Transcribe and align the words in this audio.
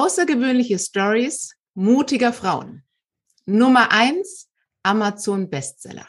Außergewöhnliche 0.00 0.78
Stories 0.78 1.54
mutiger 1.74 2.32
Frauen. 2.32 2.84
Nummer 3.44 3.92
eins 3.92 4.48
Amazon 4.82 5.50
Bestseller. 5.50 6.08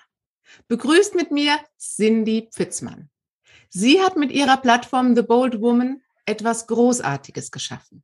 Begrüßt 0.69 1.13
mit 1.13 1.31
mir 1.31 1.59
Cindy 1.77 2.47
Pfitzmann. 2.53 3.09
Sie 3.67 4.01
hat 4.01 4.15
mit 4.15 4.31
ihrer 4.31 4.55
Plattform 4.55 5.13
The 5.13 5.23
Bold 5.23 5.59
Woman 5.59 6.01
etwas 6.25 6.67
Großartiges 6.67 7.51
geschaffen. 7.51 8.01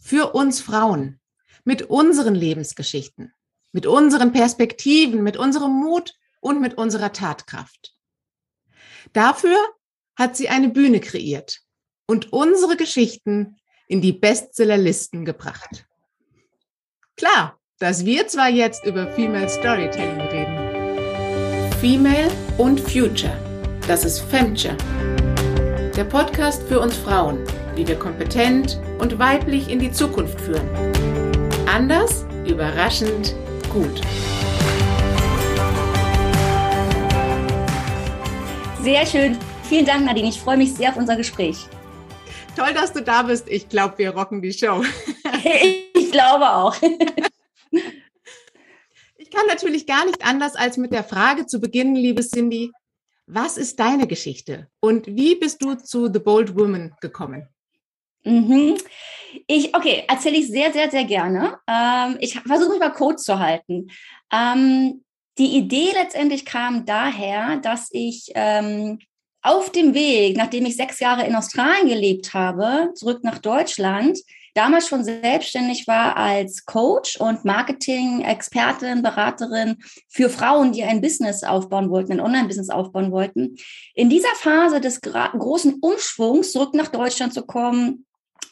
Für 0.00 0.34
uns 0.34 0.60
Frauen. 0.60 1.20
Mit 1.62 1.82
unseren 1.82 2.34
Lebensgeschichten. 2.34 3.32
Mit 3.70 3.86
unseren 3.86 4.32
Perspektiven, 4.32 5.22
mit 5.22 5.36
unserem 5.36 5.70
Mut 5.70 6.14
und 6.40 6.60
mit 6.60 6.74
unserer 6.74 7.12
Tatkraft. 7.12 7.94
Dafür 9.12 9.56
hat 10.16 10.36
sie 10.36 10.48
eine 10.48 10.68
Bühne 10.68 10.98
kreiert 10.98 11.60
und 12.08 12.32
unsere 12.32 12.76
Geschichten 12.76 13.54
in 13.88 14.00
die 14.00 14.12
Bestsellerlisten 14.12 15.24
gebracht. 15.24 15.86
Klar, 17.16 17.58
dass 17.78 18.04
wir 18.04 18.28
zwar 18.28 18.48
jetzt 18.48 18.84
über 18.84 19.10
Female 19.12 19.48
Storytelling 19.48 20.20
reden. 20.20 21.72
Female 21.80 22.30
und 22.58 22.80
Future. 22.80 23.36
Das 23.86 24.04
ist 24.04 24.20
Femture. 24.20 24.76
Der 25.96 26.04
Podcast 26.04 26.62
für 26.64 26.80
uns 26.80 26.96
Frauen, 26.96 27.44
wie 27.74 27.86
wir 27.88 27.98
kompetent 27.98 28.80
und 28.98 29.18
weiblich 29.18 29.68
in 29.70 29.78
die 29.78 29.90
Zukunft 29.90 30.40
führen. 30.40 30.68
Anders, 31.66 32.24
überraschend, 32.46 33.34
gut. 33.72 34.00
Sehr 38.82 39.04
schön. 39.06 39.38
Vielen 39.64 39.86
Dank, 39.86 40.04
Nadine. 40.04 40.28
Ich 40.28 40.40
freue 40.40 40.56
mich 40.56 40.74
sehr 40.74 40.90
auf 40.90 40.96
unser 40.96 41.16
Gespräch. 41.16 41.68
Toll, 42.58 42.74
dass 42.74 42.92
du 42.92 43.02
da 43.02 43.22
bist. 43.22 43.46
Ich 43.48 43.68
glaube, 43.68 43.98
wir 43.98 44.10
rocken 44.10 44.42
die 44.42 44.52
Show. 44.52 44.82
ich 45.94 46.10
glaube 46.10 46.50
auch. 46.50 46.76
Ich 49.20 49.36
kann 49.36 49.46
natürlich 49.46 49.86
gar 49.86 50.06
nicht 50.06 50.24
anders, 50.24 50.56
als 50.56 50.78
mit 50.78 50.90
der 50.90 51.04
Frage 51.04 51.44
zu 51.44 51.60
beginnen, 51.60 51.94
liebe 51.94 52.22
Cindy. 52.22 52.72
Was 53.26 53.58
ist 53.58 53.78
deine 53.78 54.06
Geschichte 54.06 54.68
und 54.80 55.06
wie 55.06 55.34
bist 55.34 55.62
du 55.62 55.74
zu 55.74 56.10
The 56.10 56.18
Bold 56.18 56.56
Woman 56.56 56.94
gekommen? 57.02 57.46
Mhm. 58.24 58.78
Ich, 59.46 59.76
okay, 59.76 60.04
erzähle 60.08 60.38
ich 60.38 60.48
sehr, 60.48 60.72
sehr, 60.72 60.90
sehr 60.90 61.04
gerne. 61.04 61.58
Ähm, 61.66 62.16
ich 62.20 62.40
versuche 62.40 62.70
mich 62.70 62.80
mal 62.80 62.92
kurz 62.94 63.24
zu 63.24 63.38
halten. 63.38 63.90
Ähm, 64.32 65.04
die 65.36 65.58
Idee 65.58 65.90
letztendlich 65.92 66.46
kam 66.46 66.86
daher, 66.86 67.58
dass 67.58 67.90
ich 67.92 68.32
ähm, 68.34 68.98
auf 69.48 69.72
dem 69.72 69.94
Weg, 69.94 70.36
nachdem 70.36 70.66
ich 70.66 70.76
sechs 70.76 71.00
Jahre 71.00 71.26
in 71.26 71.34
Australien 71.34 71.88
gelebt 71.88 72.34
habe, 72.34 72.90
zurück 72.94 73.20
nach 73.24 73.38
Deutschland, 73.38 74.18
damals 74.54 74.88
schon 74.88 75.04
selbstständig 75.04 75.86
war 75.86 76.16
als 76.16 76.66
Coach 76.66 77.16
und 77.16 77.44
Marketing-Expertin, 77.46 79.02
Beraterin 79.02 79.76
für 80.08 80.28
Frauen, 80.28 80.72
die 80.72 80.84
ein 80.84 81.00
Business 81.00 81.44
aufbauen 81.44 81.88
wollten, 81.88 82.12
ein 82.12 82.20
Online-Business 82.20 82.68
aufbauen 82.68 83.10
wollten. 83.10 83.56
In 83.94 84.10
dieser 84.10 84.34
Phase 84.34 84.80
des 84.80 85.00
großen 85.00 85.78
Umschwungs 85.80 86.52
zurück 86.52 86.74
nach 86.74 86.88
Deutschland 86.88 87.32
zu 87.32 87.46
kommen 87.46 88.04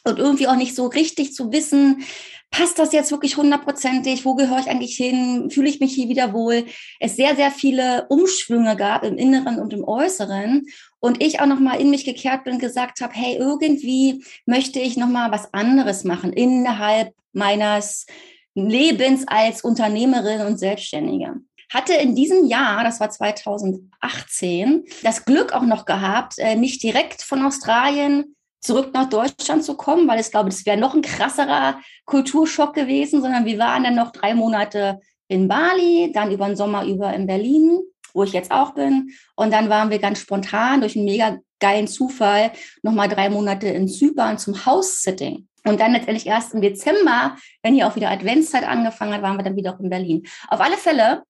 und 0.03 0.17
irgendwie 0.17 0.47
auch 0.47 0.55
nicht 0.55 0.75
so 0.75 0.87
richtig 0.87 1.33
zu 1.33 1.51
wissen, 1.51 2.03
passt 2.51 2.79
das 2.79 2.93
jetzt 2.93 3.11
wirklich 3.11 3.37
hundertprozentig? 3.37 4.25
Wo 4.25 4.35
gehöre 4.35 4.59
ich 4.59 4.69
eigentlich 4.69 4.95
hin? 4.95 5.49
Fühle 5.51 5.69
ich 5.69 5.79
mich 5.79 5.93
hier 5.93 6.09
wieder 6.09 6.33
wohl? 6.33 6.65
Es 6.99 7.15
sehr, 7.15 7.35
sehr 7.35 7.51
viele 7.51 8.07
Umschwünge 8.09 8.75
gab 8.75 9.03
im 9.03 9.17
Inneren 9.17 9.59
und 9.59 9.73
im 9.73 9.83
Äußeren. 9.83 10.65
Und 10.99 11.23
ich 11.23 11.39
auch 11.39 11.45
nochmal 11.45 11.79
in 11.79 11.89
mich 11.89 12.05
gekehrt 12.05 12.43
bin 12.43 12.53
und 12.53 12.59
gesagt 12.59 13.01
habe, 13.01 13.13
hey, 13.13 13.35
irgendwie 13.37 14.23
möchte 14.45 14.79
ich 14.79 14.97
nochmal 14.97 15.31
was 15.31 15.53
anderes 15.53 16.03
machen 16.03 16.33
innerhalb 16.33 17.13
meines 17.33 18.07
Lebens 18.55 19.27
als 19.27 19.61
Unternehmerin 19.61 20.41
und 20.41 20.57
Selbstständige. 20.57 21.35
Hatte 21.71 21.93
in 21.93 22.15
diesem 22.15 22.47
Jahr, 22.47 22.83
das 22.83 22.99
war 22.99 23.09
2018, 23.09 24.85
das 25.03 25.25
Glück 25.25 25.53
auch 25.53 25.63
noch 25.63 25.85
gehabt, 25.85 26.39
äh, 26.39 26.55
nicht 26.55 26.81
direkt 26.81 27.21
von 27.21 27.45
Australien 27.45 28.35
zurück 28.61 28.91
nach 28.93 29.09
Deutschland 29.09 29.63
zu 29.63 29.75
kommen, 29.75 30.07
weil 30.07 30.19
ich 30.19 30.31
glaube, 30.31 30.49
das 30.49 30.65
wäre 30.65 30.77
noch 30.77 30.95
ein 30.95 31.01
krasserer 31.01 31.79
Kulturschock 32.05 32.73
gewesen, 32.73 33.21
sondern 33.21 33.45
wir 33.45 33.59
waren 33.59 33.83
dann 33.83 33.95
noch 33.95 34.11
drei 34.11 34.33
Monate 34.33 34.99
in 35.27 35.47
Bali, 35.47 36.11
dann 36.13 36.31
über 36.31 36.47
den 36.47 36.55
Sommer 36.55 36.85
über 36.85 37.13
in 37.13 37.27
Berlin, 37.27 37.81
wo 38.17 38.23
ich 38.23 38.33
jetzt 38.33 38.51
auch 38.51 38.73
bin. 38.73 39.11
Und 39.35 39.53
dann 39.53 39.69
waren 39.69 39.89
wir 39.89 39.99
ganz 39.99 40.19
spontan 40.19 40.81
durch 40.81 40.95
einen 40.95 41.05
mega 41.05 41.37
geilen 41.59 41.87
Zufall 41.87 42.51
nochmal 42.81 43.07
drei 43.07 43.29
Monate 43.29 43.67
in 43.67 43.87
Zypern 43.87 44.37
zum 44.37 44.65
House-Sitting. 44.65 45.47
Und 45.65 45.79
dann 45.79 45.93
letztendlich 45.93 46.25
erst 46.25 46.53
im 46.53 46.61
Dezember, 46.61 47.35
wenn 47.61 47.75
hier 47.75 47.87
auch 47.87 47.95
wieder 47.95 48.09
Adventszeit 48.09 48.67
angefangen 48.67 49.13
hat, 49.13 49.21
waren 49.21 49.37
wir 49.37 49.43
dann 49.43 49.55
wieder 49.55 49.73
auch 49.73 49.79
in 49.79 49.89
Berlin. 49.89 50.23
Auf 50.47 50.61
alle 50.61 50.77
Fälle 50.77 51.23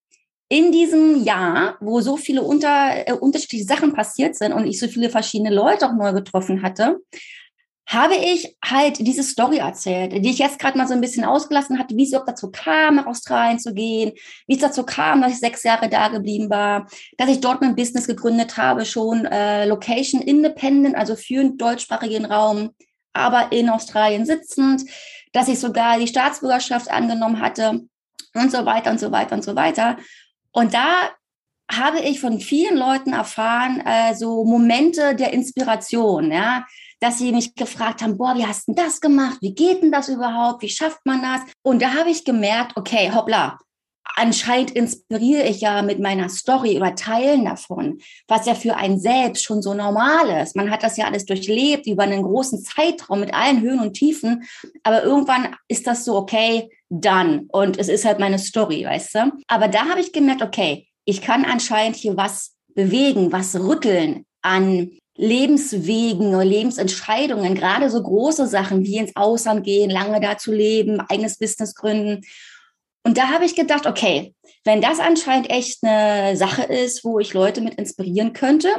in 0.50 0.72
diesem 0.72 1.24
Jahr, 1.24 1.76
wo 1.82 2.00
so 2.00 2.16
viele 2.16 2.42
unter, 2.42 3.08
äh, 3.08 3.12
unterschiedliche 3.14 3.66
Sachen 3.66 3.94
passiert 3.94 4.36
sind 4.36 4.54
und 4.54 4.66
ich 4.66 4.80
so 4.80 4.88
viele 4.88 5.10
verschiedene 5.10 5.54
Leute 5.54 5.88
auch 5.88 5.94
neu 5.94 6.14
getroffen 6.14 6.62
hatte, 6.62 7.00
habe 7.88 8.16
ich 8.16 8.58
halt 8.64 8.98
diese 9.00 9.24
Story 9.24 9.60
erzählt, 9.60 10.12
die 10.12 10.30
ich 10.30 10.40
jetzt 10.40 10.60
gerade 10.60 10.78
mal 10.78 10.88
so 10.88 10.94
ein 10.94 11.00
bisschen 11.00 11.24
ausgelassen 11.24 11.80
hatte, 11.80 11.96
wie 11.96 12.04
es 12.04 12.10
überhaupt 12.10 12.28
dazu 12.28 12.52
kam, 12.52 12.96
nach 12.96 13.06
Australien 13.06 13.60
zu 13.60 13.74
gehen, 13.74 14.12
wie 14.46 14.56
es 14.56 14.62
dazu 14.62 14.84
kam, 14.84 15.22
dass 15.22 15.32
ich 15.32 15.40
sechs 15.40 15.64
Jahre 15.64 15.88
da 15.88 16.10
geblieben 16.10 16.50
war, 16.50 16.88
dass 17.18 17.30
ich 17.30 17.40
dort 17.40 17.62
mein 17.62 17.76
Business 17.76 18.06
gegründet 18.06 18.58
habe, 18.58 18.86
schon 18.86 19.26
äh, 19.26 19.66
Location 19.66 20.22
Independent, 20.22 20.98
also 20.98 21.16
für 21.16 21.42
den 21.42 21.58
deutschsprachigen 21.58 22.26
Raum, 22.26 22.72
aber 23.14 23.54
in 23.54 23.70
Australien 23.70 24.26
sitzend, 24.26 24.84
dass 25.32 25.48
ich 25.48 25.60
sogar 25.60 25.98
die 25.98 26.08
Staatsbürgerschaft 26.08 26.92
angenommen 26.92 27.40
hatte 27.40 27.88
und 28.34 28.52
so 28.52 28.66
weiter 28.66 28.92
und 28.92 29.00
so 29.00 29.14
weiter 29.14 29.36
und 29.36 29.46
so 29.46 29.56
weiter. 29.56 29.96
Und 30.52 30.74
da 30.74 31.10
habe 31.72 32.00
ich 32.00 32.20
von 32.20 32.42
vielen 32.42 32.78
Leuten 32.78 33.14
erfahren, 33.14 33.82
äh, 33.86 34.14
so 34.14 34.44
Momente 34.44 35.16
der 35.16 35.32
Inspiration, 35.32 36.32
ja, 36.32 36.66
dass 37.00 37.20
sie 37.20 37.32
mich 37.32 37.56
gefragt 37.56 38.02
haben, 38.02 38.18
boah, 38.18 38.36
wie 38.36 38.46
hast 38.46 38.68
du 38.68 38.74
das 38.74 39.02
gemacht? 39.02 39.38
Wie 39.42 39.54
geht 39.54 39.82
denn 39.82 39.92
das 39.92 40.10
überhaupt? 40.10 40.64
Wie 40.64 40.70
schafft 40.70 41.06
man 41.06 41.22
das? 41.22 41.42
Und 41.62 41.82
da 41.82 41.94
habe 41.94 42.10
ich 42.10 42.26
gemerkt, 42.26 42.76
okay, 42.76 43.12
hoppla, 43.14 43.60
anscheinend 44.16 44.72
inspiriere 44.72 45.48
ich 45.48 45.62
ja 45.62 45.82
mit 45.82 46.00
meiner 46.00 46.30
Story 46.30 46.78
oder 46.78 46.96
Teilen 46.96 47.46
davon, 47.46 48.00
was 48.28 48.46
ja 48.46 48.56
für 48.56 48.76
einen 48.76 49.00
selbst 49.00 49.44
schon 49.44 49.62
so 49.62 49.74
normal 49.74 50.42
ist. 50.42 50.56
Man 50.56 50.72
hat 50.72 50.84
das 50.84 50.98
ja 50.98 51.06
alles 51.06 51.26
durchlebt 51.26 51.88
über 51.88 52.04
einen 52.04 52.24
großen 52.24 52.64
Zeitraum 52.64 53.20
mit 53.20 53.34
allen 53.34 53.62
Höhen 53.62 53.80
und 53.80 53.94
Tiefen, 53.94 54.44
aber 54.84 55.04
irgendwann 55.04 55.56
ist 55.68 55.88
das 55.88 56.06
so, 56.06 56.16
okay, 56.16 56.70
dann. 56.90 57.48
Und 57.50 57.78
es 57.78 57.90
ist 57.90 58.06
halt 58.06 58.20
meine 58.20 58.40
Story, 58.40 58.86
weißt 58.86 59.16
du? 59.16 59.32
Aber 59.48 59.68
da 59.68 59.88
habe 59.90 60.00
ich 60.00 60.14
gemerkt, 60.14 60.42
okay, 60.42 60.88
ich 61.06 61.22
kann 61.22 61.46
anscheinend 61.46 61.96
hier 61.96 62.18
was 62.18 62.56
bewegen, 62.74 63.32
was 63.32 63.56
rütteln 63.56 64.26
an 64.42 64.92
Lebenswegen 65.18 66.28
oder 66.28 66.46
Lebensentscheidungen, 66.46 67.56
gerade 67.56 67.90
so 67.90 68.02
große 68.02 68.48
Sachen 68.48 68.84
wie 68.84 68.98
ins 68.98 69.16
Ausland 69.16 69.64
gehen, 69.64 69.90
lange 69.90 70.22
da 70.22 70.38
zu 70.38 70.54
leben, 70.54 71.02
eigenes 71.02 71.38
Business 71.38 71.76
gründen. 71.76 72.24
Und 73.04 73.18
da 73.18 73.30
habe 73.30 73.46
ich 73.46 73.56
gedacht, 73.56 73.88
okay, 73.88 74.34
wenn 74.64 74.82
das 74.82 75.00
anscheinend 75.00 75.50
echt 75.50 75.84
eine 75.84 76.36
Sache 76.38 76.64
ist, 76.64 77.04
wo 77.04 77.20
ich 77.20 77.34
Leute 77.34 77.62
mit 77.62 77.76
inspirieren 77.76 78.34
könnte, 78.34 78.70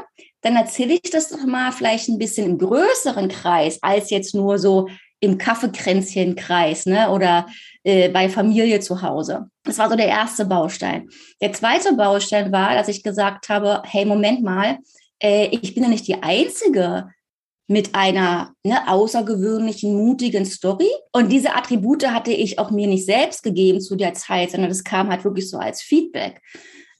dann 0.42 0.54
erzähle 0.54 0.94
ich 0.94 1.10
das 1.10 1.30
doch 1.30 1.44
mal 1.44 1.72
vielleicht 1.72 2.08
ein 2.08 2.18
bisschen 2.18 2.46
im 2.46 2.58
größeren 2.58 3.28
Kreis 3.28 3.78
als 3.82 4.10
jetzt 4.10 4.34
nur 4.34 4.58
so 4.58 4.88
im 5.20 5.38
Kaffeekränzchenkreis 5.38 6.86
ne, 6.86 7.10
oder 7.10 7.46
äh, 7.82 8.08
bei 8.08 8.28
Familie 8.28 8.80
zu 8.80 9.02
Hause. 9.02 9.50
Das 9.64 9.78
war 9.78 9.90
so 9.90 9.96
der 9.96 10.06
erste 10.06 10.44
Baustein. 10.44 11.08
Der 11.40 11.52
zweite 11.52 11.94
Baustein 11.94 12.52
war, 12.52 12.74
dass 12.74 12.88
ich 12.88 13.02
gesagt 13.02 13.48
habe, 13.48 13.82
hey, 13.84 14.04
Moment 14.04 14.42
mal, 14.42 14.78
äh, 15.22 15.48
ich 15.50 15.74
bin 15.74 15.84
ja 15.84 15.88
nicht 15.88 16.06
die 16.06 16.22
Einzige 16.22 17.10
mit 17.68 17.94
einer 17.94 18.54
ne, 18.64 18.88
außergewöhnlichen, 18.88 19.94
mutigen 19.94 20.46
Story. 20.46 20.88
Und 21.12 21.30
diese 21.30 21.54
Attribute 21.54 22.06
hatte 22.08 22.32
ich 22.32 22.58
auch 22.58 22.70
mir 22.70 22.86
nicht 22.86 23.04
selbst 23.04 23.42
gegeben 23.42 23.80
zu 23.80 23.94
der 23.94 24.14
Zeit, 24.14 24.50
sondern 24.50 24.70
das 24.70 24.84
kam 24.84 25.10
halt 25.10 25.24
wirklich 25.24 25.50
so 25.50 25.58
als 25.58 25.82
Feedback. 25.82 26.40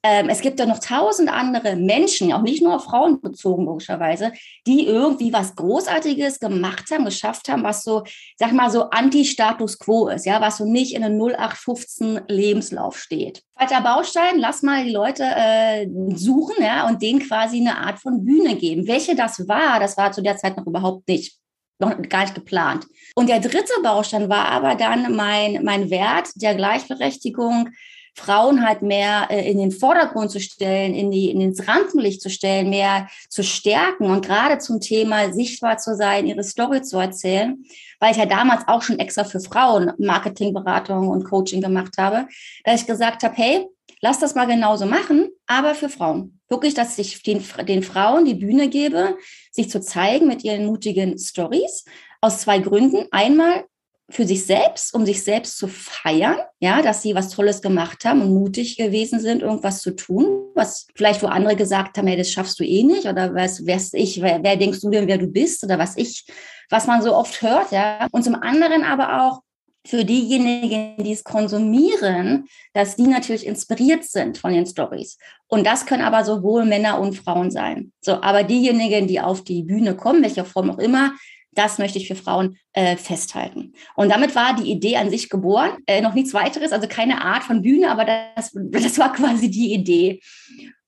Ähm, 0.05 0.29
es 0.29 0.41
gibt 0.41 0.61
ja 0.61 0.67
noch 0.67 0.79
tausend 0.79 1.29
andere 1.29 1.75
Menschen, 1.75 2.33
auch 2.33 2.43
nicht 2.43 2.63
nur 2.63 2.77
auf 2.77 2.85
Frauen 2.85 3.21
bezogen, 3.21 3.65
logischerweise, 3.65 4.33
die 4.67 4.87
irgendwie 4.87 5.33
was 5.33 5.57
Großartiges 5.57 6.39
gemacht 6.39 6.85
haben, 6.93 7.05
geschafft 7.05 7.49
haben, 7.49 7.65
was 7.65 7.83
so, 7.83 8.05
sag 8.37 8.53
mal, 8.53 8.71
so 8.71 8.91
Anti-Status 8.91 9.79
Quo 9.79 10.09
ist, 10.09 10.25
ja, 10.25 10.41
was 10.41 10.59
so 10.59 10.65
nicht 10.65 10.95
in 10.95 11.03
einem 11.03 11.21
0815 11.21 12.21
Lebenslauf 12.29 12.97
steht. 12.97 13.43
Zweiter 13.57 13.81
Baustein, 13.81 14.39
lass 14.39 14.63
mal 14.63 14.85
die 14.85 14.93
Leute 14.93 15.25
äh, 15.25 15.89
suchen, 16.15 16.63
ja, 16.63 16.87
und 16.87 17.03
denen 17.03 17.19
quasi 17.19 17.59
eine 17.59 17.79
Art 17.79 17.99
von 17.99 18.25
Bühne 18.25 18.55
geben. 18.55 18.87
Welche 18.87 19.17
das 19.17 19.49
war, 19.49 19.81
das 19.81 19.97
war 19.97 20.13
zu 20.13 20.23
der 20.23 20.37
Zeit 20.37 20.57
noch 20.57 20.67
überhaupt 20.67 21.09
nicht 21.09 21.39
noch 21.81 21.97
gar 22.09 22.23
nicht 22.23 22.35
geplant. 22.35 22.87
Und 23.15 23.29
der 23.29 23.39
dritte 23.39 23.73
Baustein 23.83 24.29
war 24.29 24.47
aber 24.47 24.75
dann 24.75 25.15
mein, 25.15 25.63
mein 25.63 25.91
Wert 25.91 26.29
der 26.35 26.57
Gleichberechtigung 26.57 27.71
Frauen 28.19 28.67
halt 28.67 28.83
mehr 28.83 29.29
äh, 29.31 29.49
in 29.51 29.59
den 29.59 29.71
Vordergrund 29.71 30.31
zu 30.31 30.41
stellen, 30.41 30.95
in 30.95 31.11
die 31.11 31.31
in 31.31 31.41
ins 31.41 31.67
Rampenlicht 31.67 32.21
zu 32.21 32.31
stellen, 32.31 32.69
mehr 32.69 33.09
zu 33.29 33.43
stärken 33.43 34.07
und 34.11 34.27
gerade 34.27 34.59
zum 34.59 34.81
Thema 34.81 35.33
sichtbar 35.33 35.79
zu 35.79 35.95
sein, 35.95 36.27
ihre 36.27 36.43
Story 36.43 36.83
zu 36.83 36.99
erzählen, 36.99 37.65
weil 38.01 38.13
ich 38.13 38.19
ja 38.19 38.27
damals 38.27 38.67
auch 38.67 38.83
schon 38.83 38.99
extra 38.99 39.25
für 39.25 39.41
Frauen 39.41 39.93
Marketingberatung 39.99 41.09
und 41.09 41.25
Coaching 41.25 41.61
gemacht 41.61 41.95
habe, 41.99 42.27
dass 42.65 42.83
ich 42.83 42.87
gesagt 42.87 43.23
habe, 43.23 43.35
hey, 43.37 43.67
lass 44.01 44.19
das 44.19 44.35
mal 44.35 44.47
genauso 44.47 44.87
machen, 44.87 45.29
aber 45.47 45.75
für 45.75 45.89
Frauen. 45.89 46.41
Wirklich, 46.49 46.75
dass 46.75 46.99
ich 46.99 47.23
den, 47.23 47.43
den 47.67 47.83
Frauen 47.83 48.25
die 48.25 48.35
Bühne 48.35 48.69
gebe, 48.69 49.17
sich 49.53 49.71
zu 49.71 49.81
zeigen 49.81 50.27
mit 50.27 50.45
ihren 50.45 50.67
mutigen 50.67 51.19
Stories. 51.19 51.85
Aus 52.21 52.41
zwei 52.41 52.59
Gründen. 52.59 53.07
Einmal, 53.13 53.65
für 54.11 54.27
sich 54.27 54.47
selbst, 54.47 54.95
um 54.95 55.05
sich 55.05 55.23
selbst 55.23 55.59
zu 55.59 55.69
feiern, 55.69 56.39
ja, 56.61 56.81
dass 56.81 57.03
sie 57.03 57.15
was 57.15 57.29
Tolles 57.29 57.61
gemacht 57.61 58.05
haben 58.05 58.23
und 58.23 58.33
mutig 58.33 58.77
gewesen 58.77 59.21
sind, 59.21 59.43
irgendwas 59.43 59.83
zu 59.83 59.95
tun, 59.95 60.51
was 60.55 60.87
vielleicht 60.95 61.23
wo 61.23 61.27
andere 61.27 61.57
gesagt 61.57 61.99
haben, 61.99 62.07
hey, 62.07 62.17
das 62.17 62.31
schaffst 62.31 62.59
du 62.59 62.65
eh 62.65 62.83
nicht 62.85 63.07
oder 63.07 63.35
was, 63.35 63.67
wer 63.67 63.79
ich, 63.93 64.23
wer, 64.23 64.43
wer 64.43 64.57
denkst 64.57 64.81
du 64.81 64.91
denn, 64.91 65.09
wer 65.09 65.19
du 65.19 65.27
bist 65.27 65.63
oder 65.63 65.79
was 65.79 65.97
ich, 65.97 66.25
was 66.71 66.87
man 66.87 67.03
so 67.03 67.15
oft 67.15 67.43
hört, 67.43 67.71
ja. 67.71 68.07
Und 68.11 68.25
zum 68.25 68.35
anderen 68.35 68.83
aber 68.83 69.23
auch 69.25 69.41
für 69.87 70.05
diejenigen, 70.05 71.03
die 71.03 71.13
es 71.13 71.25
konsumieren, 71.25 72.47
dass 72.73 72.97
die 72.97 73.07
natürlich 73.07 73.47
inspiriert 73.47 74.05
sind 74.05 74.37
von 74.37 74.53
den 74.53 74.67
Stories. 74.67 75.19
Und 75.47 75.67
das 75.67 75.87
können 75.87 76.03
aber 76.03 76.25
sowohl 76.25 76.65
Männer 76.65 77.01
und 77.01 77.15
Frauen 77.15 77.51
sein. 77.51 77.93
So, 78.01 78.21
aber 78.21 78.43
diejenigen, 78.43 79.07
die 79.07 79.21
auf 79.21 79.45
die 79.45 79.63
Bühne 79.63 79.97
kommen, 79.97 80.23
welcher 80.23 80.45
Form 80.45 80.71
auch 80.71 80.79
immer, 80.79 81.13
das 81.59 81.79
möchte 81.79 81.99
ich 81.99 82.09
für 82.09 82.15
Frauen 82.15 82.57
äh, 82.73 82.97
festhalten. 82.97 83.73
Und 83.97 84.11
damit 84.11 84.35
war 84.35 84.55
die 84.57 84.71
Idee 84.71 84.97
an 84.97 85.11
sich 85.11 85.29
geboren. 85.29 85.73
Äh, 85.87 86.01
noch 86.01 86.15
nichts 86.15 86.33
weiteres, 86.33 86.73
also 86.73 86.87
keine 86.89 87.23
Art 87.23 87.43
von 87.43 87.63
Bühne, 87.63 87.91
aber 87.91 88.05
das, 88.05 88.53
das 88.55 88.99
war 88.99 89.13
quasi 89.13 89.51
die 89.51 89.75
Idee. 89.75 90.21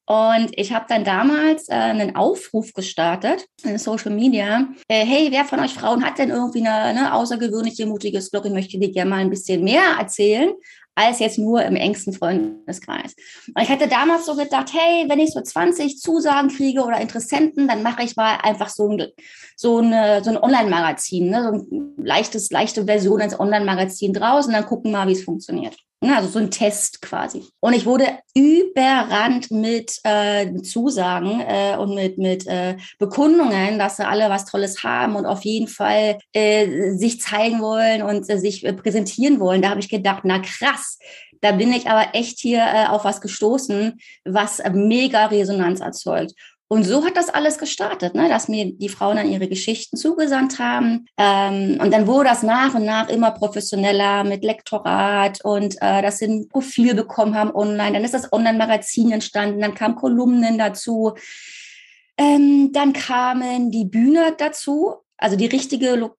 Und 0.07 0.51
ich 0.57 0.73
habe 0.73 0.87
dann 0.89 1.05
damals 1.05 1.69
äh, 1.69 1.75
einen 1.75 2.17
Aufruf 2.17 2.73
gestartet 2.73 3.47
in 3.63 3.79
Social 3.79 4.11
Media. 4.11 4.67
Äh, 4.89 5.05
hey, 5.05 5.29
wer 5.31 5.45
von 5.45 5.61
euch 5.61 5.73
Frauen 5.73 6.05
hat 6.05 6.19
denn 6.19 6.31
irgendwie 6.31 6.67
eine, 6.67 6.73
eine 6.73 7.15
außergewöhnliche, 7.15 7.87
mutige 7.87 8.21
Story? 8.21 8.51
Möchte 8.51 8.77
dir 8.77 8.91
gerne 8.91 9.11
mal 9.11 9.19
ein 9.19 9.31
bisschen 9.31 9.63
mehr 9.63 9.99
erzählen 10.01 10.51
als 10.95 11.19
jetzt 11.19 11.39
nur 11.39 11.63
im 11.65 11.77
engsten 11.77 12.13
Freundeskreis. 12.13 13.15
Und 13.55 13.63
ich 13.63 13.71
hatte 13.71 13.89
damals 13.89 14.27
so 14.27 14.35
gedacht, 14.35 14.73
hey, 14.73 15.09
wenn 15.09 15.21
ich 15.21 15.33
so 15.33 15.41
20 15.41 15.99
Zusagen 15.99 16.49
kriege 16.49 16.83
oder 16.83 17.01
Interessenten, 17.01 17.69
dann 17.69 17.83
mache 17.83 18.03
ich 18.03 18.17
mal 18.17 18.39
einfach 18.43 18.69
so 18.69 18.89
ein, 18.89 19.07
so 19.57 19.79
eine, 19.79 20.23
so 20.23 20.31
ein 20.31 20.37
Online-Magazin, 20.37 21.31
ne? 21.31 21.43
so 21.43 21.77
ein 21.77 21.95
leichtes, 21.97 22.51
leichte 22.51 22.85
Version 22.85 23.21
ins 23.21 23.39
Online-Magazin 23.39 24.13
draus 24.13 24.47
und 24.47 24.53
dann 24.53 24.67
gucken 24.67 24.93
mal, 24.93 25.09
wie 25.09 25.13
es 25.13 25.25
funktioniert. 25.25 25.77
Also 26.03 26.29
so 26.29 26.39
ein 26.39 26.51
Test 26.51 27.03
quasi. 27.03 27.45
Und 27.61 27.75
ich 27.75 27.85
wurde 27.85 28.07
überrannt 28.35 29.51
mit 29.51 29.99
äh, 30.05 30.63
Zusagen 30.63 31.41
äh, 31.41 31.77
und 31.77 31.95
mit, 31.95 32.17
mit 32.17 32.47
äh, 32.47 32.79
Bekundungen, 32.99 33.79
dass 33.79 33.99
sie 33.99 34.07
alle 34.07 34.31
was 34.31 34.47
Tolles 34.47 34.83
haben 34.83 35.15
und 35.15 35.27
auf 35.27 35.45
jeden 35.45 35.69
Fall 35.69 36.19
äh, 36.33 36.93
sich 36.93 37.21
zeigen 37.21 37.61
wollen 37.61 38.01
und 38.03 38.31
äh, 38.31 38.39
sich 38.39 38.65
äh, 38.65 38.73
präsentieren 38.73 39.41
wollen. 39.41 39.61
Da 39.61 39.69
habe 39.69 39.81
ich 39.81 39.91
gedacht, 39.91 40.23
na 40.25 40.39
krass, 40.39 40.99
da 41.43 41.53
bin 41.53 41.73
ich 41.73 41.89
aber 41.89 42.15
echt 42.15 42.39
hier 42.39 42.61
äh, 42.63 42.87
auf 42.87 43.05
was 43.05 43.21
gestoßen, 43.21 44.01
was 44.25 44.61
äh, 44.61 44.71
mega 44.71 45.27
Resonanz 45.27 45.81
erzeugt. 45.81 46.33
Und 46.73 46.85
so 46.85 47.05
hat 47.05 47.17
das 47.17 47.29
alles 47.29 47.59
gestartet, 47.59 48.15
ne? 48.15 48.29
dass 48.29 48.47
mir 48.47 48.73
die 48.73 48.89
Frauen 48.89 49.17
dann 49.17 49.29
ihre 49.29 49.49
Geschichten 49.49 49.97
zugesandt 49.97 50.61
haben. 50.61 51.07
Ähm, 51.17 51.81
und 51.81 51.93
dann 51.93 52.07
wurde 52.07 52.29
das 52.29 52.45
nach 52.45 52.77
und 52.77 52.85
nach 52.85 53.09
immer 53.09 53.33
professioneller 53.33 54.23
mit 54.23 54.45
Lektorat 54.45 55.45
und 55.45 55.75
äh, 55.81 56.01
dass 56.01 56.19
sie 56.19 56.27
ein 56.27 56.49
Profil 56.49 56.95
bekommen 56.95 57.35
haben 57.35 57.53
online. 57.53 57.95
Dann 57.95 58.05
ist 58.05 58.15
das 58.15 58.33
Online-Magazin 58.33 59.11
entstanden, 59.11 59.61
dann 59.61 59.75
kamen 59.75 59.97
Kolumnen 59.97 60.59
dazu. 60.59 61.15
Ähm, 62.17 62.71
dann 62.73 62.93
kamen 62.93 63.73
die 63.73 63.87
Bühne 63.87 64.37
dazu, 64.39 64.95
also 65.19 65.35
die 65.35 65.47
richtige, 65.47 66.13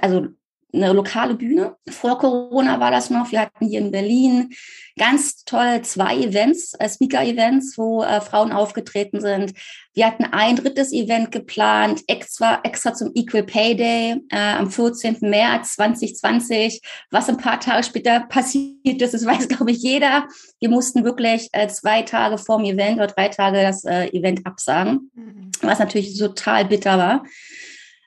also 0.00 0.28
eine 0.72 0.92
lokale 0.92 1.34
Bühne. 1.34 1.76
Vor 1.88 2.18
Corona 2.18 2.78
war 2.78 2.90
das 2.90 3.08
noch. 3.08 3.32
Wir 3.32 3.40
hatten 3.40 3.66
hier 3.66 3.80
in 3.80 3.90
Berlin 3.90 4.50
ganz 4.98 5.44
toll 5.44 5.80
zwei 5.82 6.16
Events, 6.16 6.74
äh, 6.74 6.88
Speaker-Events, 6.88 7.78
wo 7.78 8.02
äh, 8.02 8.20
Frauen 8.20 8.52
aufgetreten 8.52 9.20
sind. 9.20 9.54
Wir 9.94 10.06
hatten 10.06 10.24
ein 10.24 10.56
drittes 10.56 10.92
Event 10.92 11.32
geplant, 11.32 12.02
extra, 12.06 12.60
extra 12.64 12.92
zum 12.92 13.12
Equal 13.14 13.44
Pay 13.44 13.76
Day 13.76 14.16
äh, 14.30 14.54
am 14.54 14.70
14. 14.70 15.16
März 15.20 15.74
2020. 15.74 16.82
Was 17.10 17.28
ein 17.28 17.38
paar 17.38 17.60
Tage 17.60 17.84
später 17.84 18.20
passiert 18.20 19.00
ist, 19.00 19.14
das 19.14 19.24
weiß, 19.24 19.48
glaube 19.48 19.70
ich, 19.70 19.78
jeder. 19.78 20.26
Wir 20.60 20.68
mussten 20.68 21.04
wirklich 21.04 21.48
äh, 21.52 21.68
zwei 21.68 22.02
Tage 22.02 22.36
vor 22.36 22.58
dem 22.58 22.66
Event 22.66 22.98
oder 22.98 23.06
drei 23.06 23.28
Tage 23.28 23.62
das 23.62 23.84
äh, 23.84 24.08
Event 24.08 24.44
absagen, 24.44 25.10
mhm. 25.14 25.50
was 25.62 25.78
natürlich 25.78 26.18
total 26.18 26.66
bitter 26.66 26.98
war 26.98 27.22